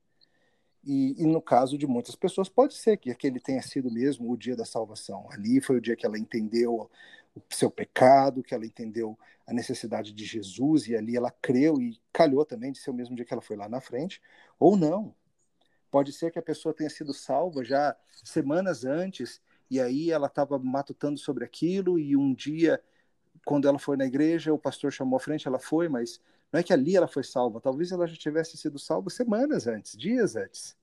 E, 0.83 1.15
e, 1.17 1.25
no 1.25 1.41
caso 1.41 1.77
de 1.77 1.87
muitas 1.87 2.15
pessoas, 2.15 2.47
pode 2.47 2.75
ser 2.75 2.97
que 2.97 3.09
aquele 3.09 3.39
tenha 3.39 3.61
sido 3.61 3.89
mesmo 3.91 4.31
o 4.31 4.37
dia 4.37 4.55
da 4.55 4.65
salvação. 4.65 5.27
Ali 5.31 5.59
foi 5.59 5.77
o 5.77 5.81
dia 5.81 5.95
que 5.95 6.05
ela 6.05 6.19
entendeu 6.19 6.89
o 7.35 7.41
seu 7.49 7.71
pecado, 7.71 8.43
que 8.43 8.53
ela 8.53 8.65
entendeu 8.65 9.17
a 9.47 9.53
necessidade 9.53 10.13
de 10.13 10.23
Jesus, 10.23 10.87
e 10.87 10.95
ali 10.95 11.17
ela 11.17 11.31
creu 11.31 11.81
e 11.81 11.99
calhou 12.13 12.45
também 12.45 12.71
de 12.71 12.77
ser 12.77 12.91
o 12.91 12.93
mesmo 12.93 13.15
dia 13.15 13.25
que 13.25 13.33
ela 13.33 13.41
foi 13.41 13.55
lá 13.55 13.67
na 13.67 13.81
frente, 13.81 14.21
ou 14.59 14.77
não. 14.77 15.13
Pode 15.89 16.13
ser 16.13 16.31
que 16.31 16.39
a 16.39 16.43
pessoa 16.43 16.73
tenha 16.73 16.89
sido 16.89 17.13
salva 17.13 17.63
já 17.63 17.95
semanas 18.23 18.85
antes, 18.85 19.41
e 19.69 19.79
aí 19.79 20.11
ela 20.11 20.27
estava 20.27 20.59
matutando 20.59 21.17
sobre 21.17 21.43
aquilo, 21.43 21.97
e 21.97 22.15
um 22.15 22.33
dia 22.33 22.81
quando 23.45 23.67
ela 23.67 23.77
foi 23.77 23.95
na 23.95 24.05
igreja, 24.05 24.51
o 24.51 24.57
pastor 24.57 24.91
chamou 24.91 25.17
à 25.17 25.19
frente, 25.19 25.47
ela 25.47 25.59
foi, 25.59 25.87
mas 25.87 26.19
não 26.51 26.59
é 26.59 26.63
que 26.63 26.73
ali 26.73 26.95
ela 26.95 27.07
foi 27.07 27.23
salva, 27.23 27.61
talvez 27.61 27.91
ela 27.91 28.07
já 28.07 28.15
tivesse 28.15 28.57
sido 28.57 28.79
salva 28.79 29.09
semanas 29.11 29.67
antes, 29.67 29.95
dias 29.95 30.35
antes. 30.35 30.75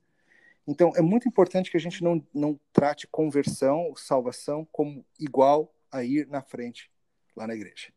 Então, 0.67 0.93
é 0.95 1.03
muito 1.03 1.27
importante 1.27 1.71
que 1.71 1.77
a 1.77 1.81
gente 1.81 2.05
não, 2.05 2.25
não 2.33 2.59
trate 2.73 3.09
conversão, 3.09 3.93
salvação, 3.97 4.65
como 4.71 5.05
igual 5.19 5.75
a 5.91 6.05
ir 6.05 6.29
na 6.29 6.41
frente 6.41 6.89
lá 7.35 7.49
na 7.49 7.55
igreja. 7.55 7.93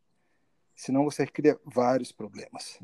Senão 0.76 1.04
você 1.04 1.28
cria 1.28 1.60
vários 1.64 2.12
problemas. 2.12 2.80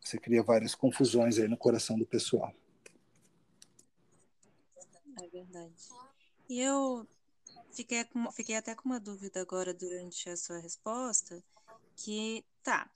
Você 0.00 0.18
cria 0.18 0.42
várias 0.42 0.74
confusões 0.74 1.38
aí 1.38 1.48
no 1.48 1.56
coração 1.56 1.98
do 1.98 2.06
pessoal. 2.06 2.54
É 5.20 5.28
verdade. 5.28 5.72
E 6.48 6.60
eu 6.60 7.06
Fiquei, 7.72 8.04
com, 8.04 8.30
fiquei 8.30 8.56
até 8.56 8.74
com 8.74 8.88
uma 8.88 9.00
dúvida 9.00 9.40
agora 9.40 9.72
durante 9.72 10.28
a 10.28 10.36
sua 10.36 10.58
resposta, 10.58 11.42
que 11.96 12.44
tá, 12.62 12.90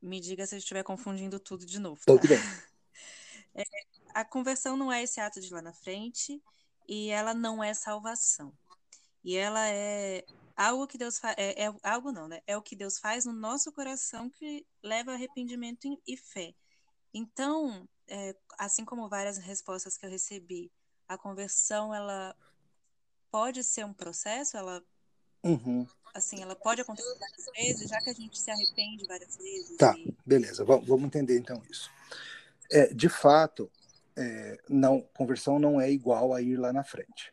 me 0.00 0.20
diga 0.20 0.46
se 0.46 0.54
eu 0.54 0.58
estiver 0.58 0.82
confundindo 0.82 1.40
tudo 1.40 1.64
de 1.64 1.78
novo. 1.78 2.00
Tá? 2.04 2.12
Tudo 2.12 2.28
bem. 2.28 2.38
É, 3.52 3.64
a 4.14 4.24
conversão 4.24 4.76
não 4.76 4.92
é 4.92 5.02
esse 5.02 5.20
ato 5.20 5.40
de 5.40 5.52
lá 5.52 5.60
na 5.60 5.72
frente 5.72 6.40
e 6.88 7.08
ela 7.08 7.34
não 7.34 7.62
é 7.62 7.74
salvação. 7.74 8.56
E 9.24 9.36
ela 9.36 9.68
é 9.68 10.24
algo 10.56 10.86
que 10.86 10.96
Deus 10.96 11.18
faz, 11.18 11.34
é, 11.36 11.64
é, 11.64 11.74
algo 11.82 12.12
não, 12.12 12.28
né? 12.28 12.40
É 12.46 12.56
o 12.56 12.62
que 12.62 12.76
Deus 12.76 12.98
faz 12.98 13.24
no 13.24 13.32
nosso 13.32 13.72
coração 13.72 14.30
que 14.30 14.64
leva 14.82 15.12
arrependimento 15.12 16.00
e 16.06 16.16
fé. 16.16 16.54
Então, 17.12 17.88
é, 18.06 18.36
assim 18.56 18.84
como 18.84 19.08
várias 19.08 19.36
respostas 19.38 19.96
que 19.96 20.06
eu 20.06 20.10
recebi, 20.10 20.70
a 21.08 21.18
conversão 21.18 21.92
ela 21.92 22.36
pode 23.30 23.62
ser 23.64 23.84
um 23.84 23.92
processo, 23.92 24.56
ela 24.56 24.82
uhum. 25.42 25.86
assim, 26.14 26.42
ela 26.42 26.56
pode 26.56 26.80
acontecer 26.80 27.18
várias 27.18 27.46
vezes, 27.56 27.88
já 27.88 27.98
que 28.00 28.10
a 28.10 28.14
gente 28.14 28.38
se 28.38 28.50
arrepende 28.50 29.06
várias 29.06 29.36
vezes. 29.36 29.76
Tá, 29.76 29.94
e... 29.96 30.14
beleza, 30.24 30.64
vamos 30.64 31.04
entender 31.04 31.38
então 31.38 31.62
isso. 31.70 31.90
É, 32.70 32.92
de 32.92 33.08
fato, 33.08 33.70
é, 34.16 34.58
não, 34.68 35.00
conversão 35.14 35.58
não 35.58 35.80
é 35.80 35.90
igual 35.90 36.34
a 36.34 36.42
ir 36.42 36.56
lá 36.56 36.72
na 36.72 36.84
frente. 36.84 37.32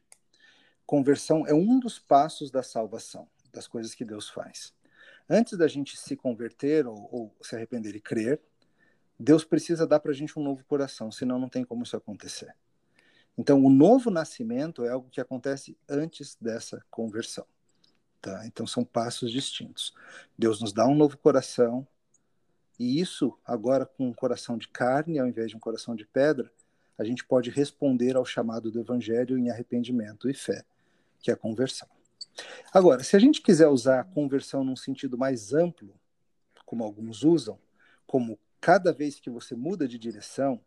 Conversão 0.85 1.45
é 1.45 1.53
um 1.53 1.79
dos 1.79 1.99
passos 1.99 2.49
da 2.49 2.63
salvação, 2.63 3.27
das 3.51 3.67
coisas 3.67 3.93
que 3.93 4.05
Deus 4.05 4.29
faz. 4.29 4.73
Antes 5.29 5.57
da 5.57 5.67
gente 5.67 5.97
se 5.97 6.15
converter 6.15 6.87
ou, 6.87 7.09
ou 7.11 7.35
se 7.41 7.55
arrepender 7.55 7.95
e 7.95 7.99
crer, 7.99 8.41
Deus 9.19 9.43
precisa 9.43 9.85
dar 9.85 9.99
para 9.99 10.11
a 10.11 10.13
gente 10.13 10.37
um 10.39 10.43
novo 10.43 10.63
coração, 10.63 11.11
senão 11.11 11.39
não 11.39 11.49
tem 11.49 11.63
como 11.65 11.83
isso 11.83 11.97
acontecer. 11.97 12.55
Então, 13.37 13.63
o 13.63 13.69
novo 13.69 14.09
nascimento 14.09 14.83
é 14.83 14.89
algo 14.89 15.09
que 15.09 15.21
acontece 15.21 15.77
antes 15.87 16.35
dessa 16.41 16.83
conversão. 16.89 17.45
Tá? 18.19 18.45
Então, 18.47 18.65
são 18.65 18.83
passos 18.83 19.31
distintos. 19.31 19.93
Deus 20.37 20.59
nos 20.59 20.73
dá 20.73 20.87
um 20.87 20.95
novo 20.95 21.17
coração, 21.17 21.87
e 22.79 22.99
isso, 22.99 23.37
agora 23.45 23.85
com 23.85 24.07
um 24.07 24.13
coração 24.13 24.57
de 24.57 24.67
carne, 24.67 25.19
ao 25.19 25.27
invés 25.27 25.49
de 25.49 25.55
um 25.55 25.59
coração 25.59 25.95
de 25.95 26.05
pedra, 26.05 26.51
a 26.97 27.03
gente 27.03 27.23
pode 27.23 27.49
responder 27.49 28.15
ao 28.15 28.25
chamado 28.25 28.71
do 28.71 28.79
Evangelho 28.79 29.37
em 29.37 29.49
arrependimento 29.49 30.29
e 30.29 30.33
fé, 30.33 30.63
que 31.19 31.29
é 31.29 31.33
a 31.33 31.37
conversão. 31.37 31.87
Agora, 32.71 33.03
se 33.03 33.15
a 33.15 33.19
gente 33.19 33.41
quiser 33.41 33.67
usar 33.67 33.99
a 33.99 34.03
conversão 34.03 34.63
num 34.63 34.75
sentido 34.75 35.17
mais 35.17 35.53
amplo, 35.53 35.93
como 36.65 36.83
alguns 36.83 37.23
usam, 37.23 37.57
como 38.05 38.39
cada 38.59 38.91
vez 38.91 39.19
que 39.19 39.29
você 39.29 39.55
muda 39.55 39.87
de 39.87 39.97
direção, 39.97 40.59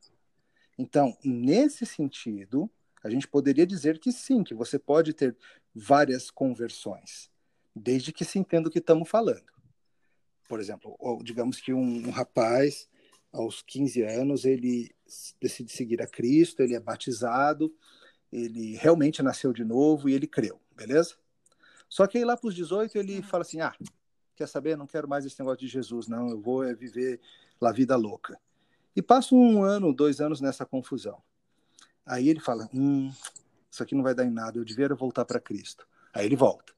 então, 0.80 1.14
nesse 1.22 1.84
sentido, 1.84 2.70
a 3.04 3.10
gente 3.10 3.28
poderia 3.28 3.66
dizer 3.66 3.98
que 3.98 4.10
sim, 4.10 4.42
que 4.42 4.54
você 4.54 4.78
pode 4.78 5.12
ter 5.12 5.36
várias 5.74 6.30
conversões, 6.30 7.30
desde 7.76 8.14
que 8.14 8.24
se 8.24 8.38
entenda 8.38 8.66
o 8.66 8.72
que 8.72 8.78
estamos 8.78 9.06
falando. 9.06 9.44
Por 10.48 10.58
exemplo, 10.58 10.96
digamos 11.22 11.60
que 11.60 11.74
um, 11.74 12.08
um 12.08 12.10
rapaz, 12.10 12.88
aos 13.30 13.60
15 13.60 14.02
anos, 14.04 14.46
ele 14.46 14.90
decide 15.38 15.70
seguir 15.70 16.00
a 16.00 16.06
Cristo, 16.06 16.62
ele 16.62 16.74
é 16.74 16.80
batizado, 16.80 17.70
ele 18.32 18.74
realmente 18.76 19.22
nasceu 19.22 19.52
de 19.52 19.64
novo 19.64 20.08
e 20.08 20.14
ele 20.14 20.26
creu, 20.26 20.58
beleza? 20.74 21.14
Só 21.90 22.06
que 22.06 22.16
aí 22.16 22.24
lá 22.24 22.38
para 22.38 22.48
os 22.48 22.54
18 22.54 22.96
ele 22.96 23.20
fala 23.20 23.42
assim: 23.42 23.60
ah, 23.60 23.74
quer 24.34 24.48
saber? 24.48 24.78
Não 24.78 24.86
quero 24.86 25.06
mais 25.06 25.26
esse 25.26 25.38
negócio 25.38 25.60
de 25.60 25.68
Jesus, 25.68 26.08
não, 26.08 26.30
eu 26.30 26.40
vou 26.40 26.64
é 26.64 26.74
viver 26.74 27.20
a 27.60 27.70
vida 27.70 27.96
louca. 27.96 28.40
E 28.94 29.02
passa 29.02 29.34
um 29.34 29.62
ano, 29.62 29.92
dois 29.92 30.20
anos 30.20 30.40
nessa 30.40 30.66
confusão. 30.66 31.22
Aí 32.04 32.28
ele 32.28 32.40
fala: 32.40 32.68
hum, 32.74 33.12
isso 33.70 33.82
aqui 33.82 33.94
não 33.94 34.02
vai 34.02 34.14
dar 34.14 34.24
em 34.24 34.30
nada, 34.30 34.58
eu 34.58 34.64
devia 34.64 34.92
voltar 34.94 35.24
para 35.24 35.40
Cristo. 35.40 35.86
Aí 36.12 36.26
ele 36.26 36.36
volta. 36.36 36.72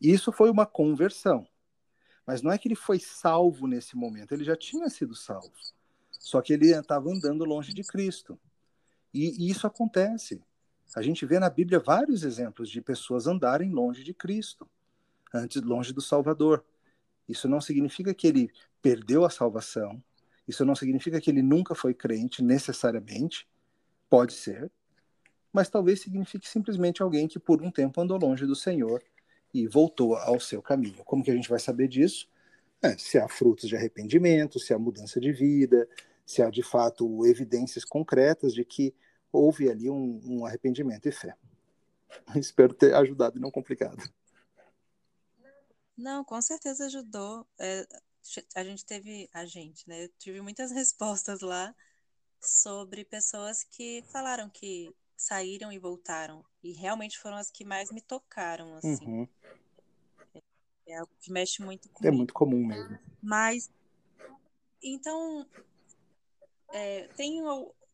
Isso 0.00 0.30
foi 0.30 0.50
uma 0.50 0.66
conversão. 0.66 1.46
Mas 2.26 2.42
não 2.42 2.52
é 2.52 2.58
que 2.58 2.68
ele 2.68 2.74
foi 2.74 2.98
salvo 2.98 3.66
nesse 3.66 3.96
momento, 3.96 4.32
ele 4.32 4.44
já 4.44 4.54
tinha 4.54 4.88
sido 4.90 5.14
salvo. 5.14 5.50
Só 6.10 6.42
que 6.42 6.52
ele 6.52 6.70
estava 6.70 7.08
andando 7.10 7.44
longe 7.44 7.72
de 7.72 7.82
Cristo. 7.82 8.38
E, 9.14 9.46
e 9.46 9.50
isso 9.50 9.66
acontece. 9.66 10.42
A 10.94 11.00
gente 11.00 11.24
vê 11.24 11.38
na 11.38 11.48
Bíblia 11.48 11.78
vários 11.78 12.24
exemplos 12.24 12.68
de 12.68 12.82
pessoas 12.82 13.26
andarem 13.26 13.70
longe 13.72 14.04
de 14.04 14.12
Cristo, 14.12 14.68
antes 15.32 15.62
longe 15.62 15.92
do 15.92 16.00
Salvador. 16.02 16.64
Isso 17.26 17.48
não 17.48 17.60
significa 17.60 18.12
que 18.12 18.26
ele 18.26 18.50
perdeu 18.82 19.24
a 19.24 19.30
salvação, 19.30 20.02
isso 20.48 20.64
não 20.64 20.74
significa 20.74 21.20
que 21.20 21.30
ele 21.30 21.42
nunca 21.42 21.74
foi 21.74 21.92
crente, 21.92 22.42
necessariamente. 22.42 23.46
Pode 24.08 24.32
ser. 24.32 24.70
Mas 25.52 25.68
talvez 25.68 26.00
signifique 26.00 26.48
simplesmente 26.48 27.02
alguém 27.02 27.28
que 27.28 27.38
por 27.38 27.62
um 27.62 27.70
tempo 27.70 28.00
andou 28.00 28.18
longe 28.18 28.46
do 28.46 28.56
Senhor 28.56 29.02
e 29.52 29.66
voltou 29.66 30.16
ao 30.16 30.40
seu 30.40 30.62
caminho. 30.62 31.04
Como 31.04 31.22
que 31.22 31.30
a 31.30 31.34
gente 31.34 31.48
vai 31.48 31.58
saber 31.58 31.86
disso? 31.86 32.26
É, 32.82 32.96
se 32.96 33.18
há 33.18 33.28
frutos 33.28 33.68
de 33.68 33.76
arrependimento, 33.76 34.58
se 34.58 34.72
há 34.72 34.78
mudança 34.78 35.20
de 35.20 35.32
vida, 35.32 35.86
se 36.24 36.42
há 36.42 36.48
de 36.48 36.62
fato 36.62 37.26
evidências 37.26 37.84
concretas 37.84 38.54
de 38.54 38.64
que 38.64 38.94
houve 39.30 39.70
ali 39.70 39.90
um, 39.90 40.20
um 40.24 40.46
arrependimento 40.46 41.06
e 41.08 41.12
fé. 41.12 41.34
Espero 42.36 42.72
ter 42.72 42.94
ajudado 42.94 43.36
e 43.36 43.40
não 43.40 43.50
complicado. 43.50 44.02
Não, 45.96 46.24
com 46.24 46.40
certeza 46.40 46.86
ajudou. 46.86 47.44
É, 47.58 47.86
a 48.54 48.64
gente 48.64 48.84
teve, 48.84 49.28
a 49.32 49.44
gente, 49.44 49.88
né? 49.88 50.04
Eu 50.04 50.08
tive 50.18 50.40
muitas 50.40 50.70
respostas 50.72 51.40
lá 51.40 51.74
sobre 52.40 53.04
pessoas 53.04 53.64
que 53.64 54.02
falaram 54.10 54.48
que 54.48 54.94
saíram 55.16 55.72
e 55.72 55.78
voltaram. 55.78 56.44
E 56.62 56.72
realmente 56.72 57.18
foram 57.18 57.36
as 57.36 57.50
que 57.50 57.64
mais 57.64 57.90
me 57.90 58.00
tocaram, 58.00 58.74
assim. 58.76 59.04
Uhum. 59.04 59.28
É, 60.34 60.40
é 60.88 60.96
algo 60.98 61.12
que 61.20 61.32
mexe 61.32 61.62
muito 61.62 61.88
comigo. 61.88 62.14
É 62.14 62.16
muito 62.16 62.32
comum 62.32 62.64
mesmo. 62.64 62.98
Mas, 63.22 63.70
então, 64.82 65.46
é, 66.72 67.08
tem 67.16 67.42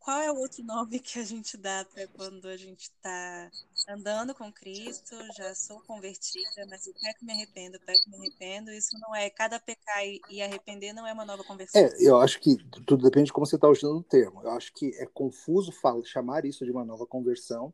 qual 0.05 0.21
é 0.21 0.31
o 0.31 0.37
outro 0.37 0.62
nome 0.62 1.01
que 1.01 1.19
a 1.19 1.25
gente 1.25 1.57
dá 1.57 1.87
para 1.93 2.07
quando 2.09 2.47
a 2.47 2.59
gente 2.59 2.83
está 2.83 3.51
andando 3.88 4.35
com 4.35 4.53
Cristo, 4.53 5.17
já 5.35 5.55
sou 5.55 5.81
convertida, 5.81 6.67
mas 6.69 6.87
eu 6.87 6.93
peco 7.01 7.25
me 7.25 7.33
arrependo, 7.33 7.81
peco 7.81 8.11
me 8.11 8.19
arrependo, 8.19 8.71
isso 8.71 8.99
não 9.01 9.14
é, 9.14 9.31
cada 9.31 9.59
pecar 9.59 10.05
e 10.29 10.43
arrepender 10.43 10.93
não 10.93 11.07
é 11.07 11.12
uma 11.14 11.25
nova 11.25 11.43
conversão. 11.43 11.81
É, 11.81 11.90
eu 11.99 12.19
acho 12.19 12.38
que 12.38 12.57
tudo 12.85 13.03
depende 13.03 13.27
de 13.27 13.33
como 13.33 13.47
você 13.47 13.57
está 13.57 13.67
usando 13.67 13.99
o 13.99 14.03
termo. 14.03 14.43
Eu 14.43 14.51
acho 14.51 14.75
que 14.75 14.95
é 14.99 15.07
confuso 15.07 15.73
falar, 15.73 16.05
chamar 16.05 16.45
isso 16.45 16.67
de 16.67 16.71
uma 16.71 16.85
nova 16.85 17.07
conversão, 17.07 17.73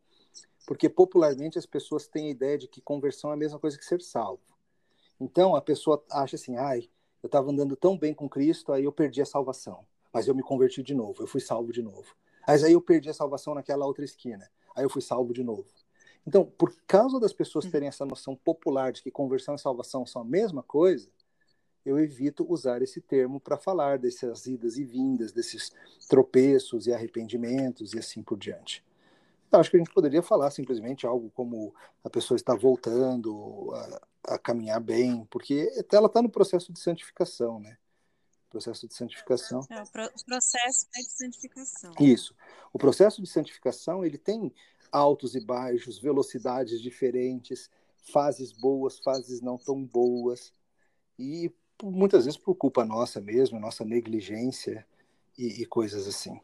porque 0.66 0.88
popularmente 0.88 1.58
as 1.58 1.66
pessoas 1.66 2.06
têm 2.06 2.28
a 2.28 2.30
ideia 2.30 2.56
de 2.56 2.68
que 2.68 2.80
conversão 2.80 3.30
é 3.30 3.34
a 3.34 3.36
mesma 3.36 3.58
coisa 3.58 3.76
que 3.76 3.84
ser 3.84 4.00
salvo. 4.00 4.42
Então 5.20 5.56
a 5.56 5.60
pessoa 5.60 6.04
acha 6.08 6.36
assim, 6.36 6.56
ai, 6.56 6.88
Eu 7.22 7.26
estava 7.26 7.50
andando 7.50 7.76
tão 7.76 7.98
bem 7.98 8.14
com 8.14 8.28
Cristo, 8.28 8.72
aí 8.72 8.84
eu 8.84 8.92
perdi 8.92 9.20
a 9.20 9.26
salvação. 9.26 9.84
Mas 10.12 10.26
eu 10.26 10.34
me 10.34 10.42
converti 10.42 10.82
de 10.82 10.94
novo, 10.94 11.22
eu 11.22 11.26
fui 11.26 11.40
salvo 11.40 11.72
de 11.72 11.82
novo. 11.82 12.16
Mas 12.46 12.64
aí 12.64 12.72
eu 12.72 12.80
perdi 12.80 13.08
a 13.10 13.14
salvação 13.14 13.54
naquela 13.54 13.86
outra 13.86 14.04
esquina. 14.04 14.50
Aí 14.74 14.84
eu 14.84 14.90
fui 14.90 15.02
salvo 15.02 15.32
de 15.32 15.42
novo. 15.42 15.66
Então, 16.26 16.44
por 16.44 16.74
causa 16.86 17.18
das 17.18 17.32
pessoas 17.32 17.64
uhum. 17.64 17.70
terem 17.70 17.88
essa 17.88 18.04
noção 18.04 18.36
popular 18.36 18.92
de 18.92 19.02
que 19.02 19.10
conversão 19.10 19.54
e 19.54 19.58
salvação 19.58 20.06
são 20.06 20.22
a 20.22 20.24
mesma 20.24 20.62
coisa, 20.62 21.08
eu 21.84 21.98
evito 21.98 22.46
usar 22.48 22.82
esse 22.82 23.00
termo 23.00 23.40
para 23.40 23.56
falar 23.56 23.98
dessas 23.98 24.46
idas 24.46 24.76
e 24.76 24.84
vindas, 24.84 25.32
desses 25.32 25.72
tropeços 26.08 26.86
e 26.86 26.92
arrependimentos 26.92 27.94
e 27.94 27.98
assim 27.98 28.22
por 28.22 28.38
diante. 28.38 28.84
Eu 29.50 29.58
acho 29.58 29.70
que 29.70 29.76
a 29.76 29.80
gente 29.80 29.92
poderia 29.92 30.22
falar 30.22 30.50
simplesmente 30.50 31.06
algo 31.06 31.30
como 31.34 31.74
a 32.04 32.10
pessoa 32.10 32.36
está 32.36 32.54
voltando 32.54 33.72
a, 33.74 34.34
a 34.34 34.38
caminhar 34.38 34.80
bem, 34.80 35.26
porque 35.30 35.68
ela 35.90 36.06
está 36.06 36.22
no 36.22 36.28
processo 36.28 36.72
de 36.72 36.78
santificação, 36.78 37.58
né? 37.58 37.76
Processo 38.50 38.88
de 38.88 38.94
santificação. 38.94 39.60
É, 39.70 39.80
o, 39.80 39.86
pro, 39.86 40.10
processo 40.26 40.88
é 40.96 41.00
de 41.00 41.12
santificação. 41.12 41.92
Isso. 42.00 42.34
O 42.72 42.78
processo 42.78 43.22
de 43.22 43.28
santificação 43.28 44.04
ele 44.04 44.18
tem 44.18 44.52
altos 44.90 45.36
e 45.36 45.40
baixos, 45.40 45.98
velocidades 45.98 46.82
diferentes, 46.82 47.70
fases 48.12 48.50
boas, 48.52 48.98
fases 48.98 49.40
não 49.40 49.56
tão 49.56 49.84
boas. 49.84 50.52
E 51.16 51.52
muitas 51.82 52.24
vezes 52.24 52.38
por 52.38 52.56
culpa 52.56 52.84
nossa 52.84 53.20
mesmo, 53.20 53.60
nossa 53.60 53.84
negligência 53.84 54.84
e, 55.38 55.62
e 55.62 55.66
coisas 55.66 56.08
assim. 56.08 56.40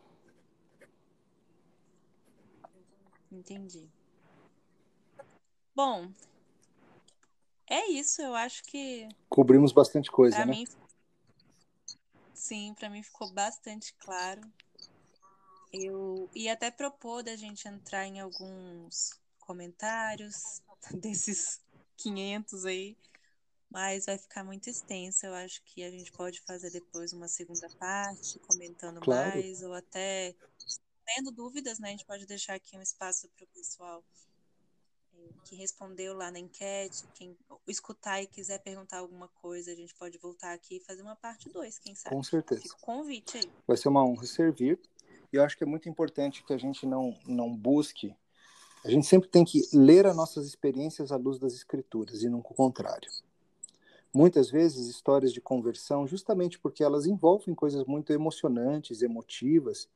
Entendi. 3.33 3.91
Bom, 5.75 6.09
é 7.69 7.91
isso. 7.91 8.23
Eu 8.23 8.35
acho 8.35 8.63
que. 8.65 9.09
Cobrimos 9.29 9.73
bastante 9.73 10.11
coisa, 10.11 10.39
né? 10.39 10.47
Mim, 10.47 10.65
sim, 12.47 12.75
para 12.75 12.89
mim 12.89 13.03
ficou 13.03 13.33
bastante 13.33 13.93
claro. 13.95 14.41
Eu 15.73 16.31
ia 16.35 16.53
até 16.53 16.71
propor 16.71 17.23
da 17.23 17.35
gente 17.37 17.67
entrar 17.67 18.07
em 18.07 18.21
alguns 18.21 19.11
comentários 19.41 20.63
desses 21.03 21.61
500 21.97 22.65
aí, 22.65 22.97
mas 23.69 24.07
vai 24.07 24.17
ficar 24.17 24.45
muito 24.45 24.71
extenso. 24.71 25.27
Eu 25.27 25.35
acho 25.35 25.61
que 25.65 25.83
a 25.83 25.91
gente 25.91 26.13
pode 26.13 26.41
fazer 26.43 26.71
depois 26.71 27.13
uma 27.13 27.29
segunda 27.29 27.69
parte, 27.79 28.39
comentando 28.39 29.01
claro. 29.01 29.31
mais, 29.31 29.63
ou 29.63 29.75
até 29.75 30.35
tendo 31.05 31.31
dúvidas, 31.33 31.79
né? 31.79 31.89
A 31.89 31.93
gente 31.93 32.07
pode 32.07 32.27
deixar 32.27 32.55
aqui 32.55 32.77
um 32.77 32.83
espaço 32.83 33.29
para 33.37 33.45
o 33.45 33.49
pessoal 33.49 34.05
que 35.45 35.55
respondeu 35.57 36.15
lá 36.15 36.31
na 36.31 36.39
enquete, 36.39 37.05
quem 37.15 37.37
escutar 37.67 38.23
e 38.23 38.27
quiser 38.27 38.59
perguntar 38.59 38.99
alguma 38.99 39.29
coisa, 39.29 39.73
a 39.73 39.75
gente 39.75 39.95
pode 39.95 40.19
voltar 40.19 40.53
aqui 40.53 40.77
e 40.77 40.81
fazer 40.81 41.03
uma 41.03 41.17
parte 41.17 41.49
2, 41.49 41.79
quem 41.79 41.95
sabe. 41.95 42.15
Com 42.15 42.23
certeza. 42.23 42.63
Fica 42.63 42.77
o 42.77 42.81
convite 42.81 43.39
aí. 43.39 43.51
Vai 43.67 43.77
ser 43.77 43.89
uma 43.89 44.05
honra 44.05 44.27
servir. 44.27 44.79
E 45.33 45.37
eu 45.37 45.45
acho 45.45 45.57
que 45.57 45.65
é 45.65 45.67
muito 45.67 45.89
importante 45.89 46.45
que 46.45 46.53
a 46.53 46.59
gente 46.59 46.87
não, 46.87 47.19
não 47.27 47.55
busque. 47.55 48.15
A 48.85 48.91
gente 48.91 49.07
sempre 49.07 49.29
tem 49.29 49.45
que 49.45 49.69
ler 49.73 50.07
as 50.07 50.17
nossas 50.17 50.47
experiências 50.47 51.11
à 51.11 51.17
luz 51.17 51.39
das 51.39 51.55
escrituras 51.55 52.23
e 52.23 52.29
não 52.29 52.39
o 52.39 52.43
contrário. 52.43 53.11
Muitas 54.15 54.51
vezes, 54.51 54.87
histórias 54.87 55.33
de 55.33 55.41
conversão, 55.41 56.07
justamente 56.07 56.59
porque 56.59 56.83
elas 56.83 57.07
envolvem 57.07 57.55
coisas 57.55 57.85
muito 57.85 58.13
emocionantes, 58.13 59.03
emotivas, 59.03 59.89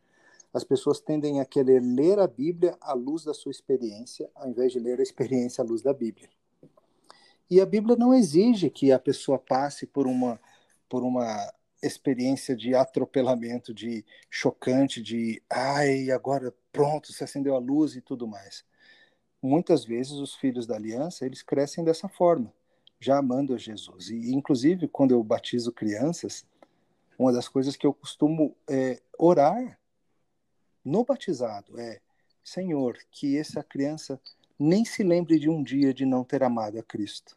as 0.52 0.64
pessoas 0.64 1.00
tendem 1.00 1.40
a 1.40 1.44
querer 1.44 1.80
ler 1.80 2.18
a 2.18 2.26
Bíblia 2.26 2.76
à 2.80 2.92
luz 2.92 3.24
da 3.24 3.34
sua 3.34 3.50
experiência, 3.50 4.30
ao 4.34 4.48
invés 4.48 4.72
de 4.72 4.78
ler 4.78 4.98
a 4.98 5.02
experiência 5.02 5.62
à 5.62 5.66
luz 5.66 5.82
da 5.82 5.92
Bíblia. 5.92 6.28
E 7.48 7.60
a 7.60 7.66
Bíblia 7.66 7.96
não 7.96 8.14
exige 8.14 8.70
que 8.70 8.92
a 8.92 8.98
pessoa 8.98 9.38
passe 9.38 9.86
por 9.86 10.06
uma, 10.06 10.40
por 10.88 11.02
uma 11.02 11.36
experiência 11.82 12.54
de 12.54 12.74
atropelamento, 12.74 13.74
de 13.74 14.04
chocante, 14.28 15.02
de 15.02 15.42
ai, 15.48 16.10
agora 16.10 16.54
pronto, 16.72 17.12
se 17.12 17.24
acendeu 17.24 17.54
a 17.54 17.58
luz 17.58 17.96
e 17.96 18.00
tudo 18.00 18.26
mais. 18.26 18.64
Muitas 19.42 19.84
vezes 19.84 20.12
os 20.12 20.34
filhos 20.34 20.66
da 20.66 20.76
aliança, 20.76 21.24
eles 21.24 21.42
crescem 21.42 21.82
dessa 21.82 22.08
forma 22.08 22.52
já 23.00 23.16
amando 23.18 23.54
a 23.54 23.58
Jesus. 23.58 24.10
E, 24.10 24.32
inclusive, 24.32 24.86
quando 24.86 25.12
eu 25.12 25.24
batizo 25.24 25.72
crianças, 25.72 26.46
uma 27.18 27.32
das 27.32 27.48
coisas 27.48 27.74
que 27.74 27.86
eu 27.86 27.94
costumo 27.94 28.54
é, 28.68 29.00
orar 29.18 29.79
no 30.84 31.04
batizado 31.04 31.78
é: 31.78 32.00
Senhor, 32.42 32.98
que 33.10 33.36
essa 33.36 33.62
criança 33.62 34.20
nem 34.58 34.84
se 34.84 35.02
lembre 35.02 35.38
de 35.38 35.48
um 35.48 35.62
dia 35.62 35.94
de 35.94 36.04
não 36.04 36.22
ter 36.22 36.42
amado 36.42 36.78
a 36.78 36.82
Cristo. 36.82 37.36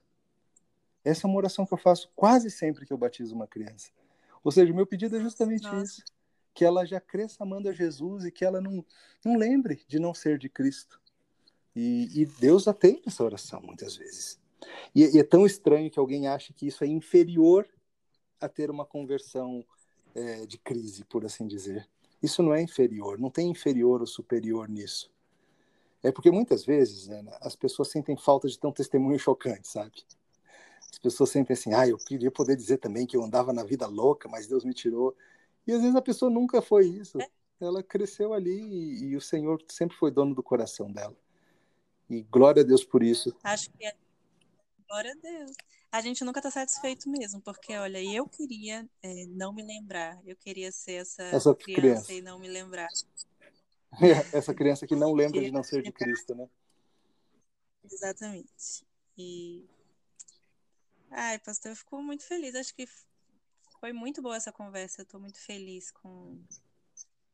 Essa 1.04 1.26
é 1.26 1.30
uma 1.30 1.38
oração 1.38 1.66
que 1.66 1.74
eu 1.74 1.78
faço 1.78 2.10
quase 2.16 2.50
sempre 2.50 2.86
que 2.86 2.94
eu 2.94 2.98
batizo 2.98 3.36
uma 3.36 3.48
criança. 3.48 3.92
Ou 4.44 4.52
seja, 4.52 4.72
o 4.72 4.76
meu 4.76 4.86
pedido 4.86 5.16
é 5.16 5.20
justamente 5.20 5.64
Nossa. 5.64 5.84
isso: 5.84 6.04
que 6.54 6.66
ela 6.66 6.86
já 6.86 7.00
cresça 7.00 7.44
amando 7.44 7.70
a 7.70 7.74
Jesus 7.74 8.26
e 8.26 8.32
que 8.32 8.46
ela 8.46 8.62
não, 8.62 8.86
não 9.24 9.38
lembre 9.38 9.84
de 9.88 10.00
não 10.00 10.14
ser 10.14 10.38
de 10.38 10.50
Cristo. 10.50 11.02
E, 11.76 12.22
e 12.22 12.26
Deus 12.26 12.68
atende 12.68 13.04
essa 13.08 13.24
oração 13.24 13.62
muitas 13.62 13.96
vezes. 13.96 14.40
E, 14.94 15.16
e, 15.16 15.20
é 15.20 15.24
tão 15.24 15.46
estranho 15.46 15.90
que 15.90 16.00
alguém 16.00 16.28
ache 16.28 16.54
que 16.54 16.68
isso 16.68 16.84
é 16.84 16.88
inferior 16.88 17.68
a 18.40 18.48
ter 18.48 18.70
uma 18.70 18.86
conversão 18.86 19.66
é, 20.14 20.46
de 20.46 20.58
crise, 20.58 21.04
por 21.06 21.26
assim 21.26 21.48
dizer. 21.48 21.88
Isso 22.24 22.42
não 22.42 22.54
é 22.54 22.62
inferior, 22.62 23.20
não 23.20 23.30
tem 23.30 23.52
inferior 23.52 24.00
ou 24.00 24.08
superior 24.08 24.70
nisso. 24.70 25.12
É 26.02 26.10
porque 26.10 26.32
muitas 26.32 26.66
vezes 26.66 27.08
né, 27.08 27.22
as 27.42 27.54
pessoas 27.54 27.92
sentem 27.92 28.16
falta 28.16 28.48
de 28.48 28.58
ter 28.58 28.66
um 28.66 28.72
testemunho 28.72 29.20
chocante, 29.20 29.68
sabe? 29.68 30.06
As 30.90 30.98
pessoas 30.98 31.30
sentem 31.32 31.54
assim, 31.54 31.74
ah, 31.74 31.88
eu 31.88 31.98
queria 31.98 32.32
poder 32.32 32.56
dizer 32.56 32.78
também 32.78 33.06
que 33.06 33.18
eu 33.18 33.24
andava 33.24 33.52
na 33.52 33.64
vida 33.64 33.86
louca, 33.88 34.30
mas 34.30 34.48
Deus 34.48 34.64
me 34.64 34.74
tirou. 34.74 35.16
E 35.68 35.74
às 35.74 35.82
vezes 35.82 35.96
a 35.96 36.02
pessoa 36.02 36.32
nunca 36.32 36.62
foi 36.62 36.88
isso. 36.88 37.18
Ela 37.60 37.84
cresceu 37.84 38.34
ali 38.34 38.58
e, 38.58 39.04
e 39.10 39.16
o 39.18 39.22
Senhor 39.22 39.62
sempre 39.70 39.98
foi 39.98 40.10
dono 40.10 40.34
do 40.34 40.44
coração 40.44 40.92
dela. 40.92 41.16
E 42.10 42.22
glória 42.24 42.62
a 42.62 42.66
Deus 42.66 42.84
por 42.84 43.04
isso. 43.04 43.36
Acho 43.44 43.70
que 43.72 43.86
é 43.86 43.94
Glória 44.88 45.12
a 45.12 45.16
Deus. 45.16 45.52
A 45.94 46.02
gente 46.02 46.26
nunca 46.26 46.40
está 46.40 46.50
satisfeito 46.50 47.08
mesmo, 47.08 47.40
porque, 47.40 47.78
olha, 47.78 48.04
eu 48.04 48.28
queria 48.28 48.90
é, 49.04 49.28
não 49.28 49.54
me 49.54 49.62
lembrar. 49.62 50.20
Eu 50.26 50.36
queria 50.36 50.72
ser 50.72 50.94
essa, 50.94 51.22
essa 51.22 51.54
criança, 51.54 51.82
criança, 51.82 52.14
e 52.14 52.20
não 52.20 52.40
me 52.40 52.48
lembrar. 52.48 52.90
essa 54.34 54.56
criança 54.56 54.88
que 54.88 54.96
não 54.96 55.14
lembra 55.14 55.40
de 55.40 55.52
não 55.52 55.62
ser 55.62 55.84
de 55.84 55.92
Cristo, 55.92 56.34
né? 56.34 56.50
Exatamente. 57.84 58.84
E. 59.16 59.70
Ai, 61.12 61.38
pastor, 61.38 61.74
eu 61.74 61.76
fico 61.76 62.02
muito 62.02 62.24
feliz. 62.24 62.56
Acho 62.56 62.74
que 62.74 62.88
foi 63.80 63.94
muito 63.94 64.20
boa 64.20 64.36
essa 64.36 64.52
conversa. 64.52 65.02
Eu 65.02 65.04
estou 65.04 65.20
muito 65.20 65.38
feliz 65.38 65.92
com, 65.92 66.40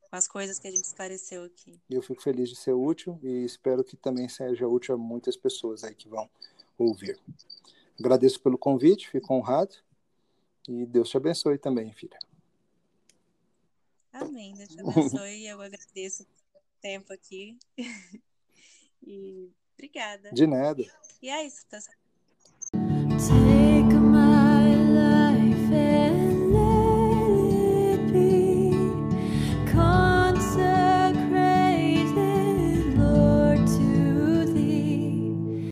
com 0.02 0.16
as 0.16 0.28
coisas 0.28 0.58
que 0.58 0.68
a 0.68 0.70
gente 0.70 0.84
esclareceu 0.84 1.44
aqui. 1.44 1.80
Eu 1.88 2.02
fico 2.02 2.22
feliz 2.22 2.50
de 2.50 2.56
ser 2.56 2.74
útil 2.74 3.18
e 3.22 3.42
espero 3.42 3.82
que 3.82 3.96
também 3.96 4.28
seja 4.28 4.68
útil 4.68 4.96
a 4.96 4.98
muitas 4.98 5.34
pessoas 5.34 5.82
aí 5.82 5.94
que 5.94 6.10
vão 6.10 6.28
ouvir. 6.76 7.18
Agradeço 8.00 8.40
pelo 8.40 8.56
convite, 8.56 9.10
fico 9.10 9.34
honrado 9.34 9.76
e 10.66 10.86
Deus 10.86 11.10
te 11.10 11.18
abençoe 11.18 11.58
também, 11.58 11.92
filha. 11.92 12.18
Amém, 14.10 14.54
Deus 14.54 14.70
te 14.70 14.80
abençoe. 14.80 15.46
Eu 15.46 15.60
agradeço 15.60 16.22
o 16.22 16.26
tempo 16.80 17.12
aqui. 17.12 17.58
e 19.06 19.50
obrigada. 19.74 20.32
De 20.32 20.46
nada. 20.46 20.82
E 21.20 21.28
é 21.28 21.46
isso, 21.46 21.66
tá 21.66 21.78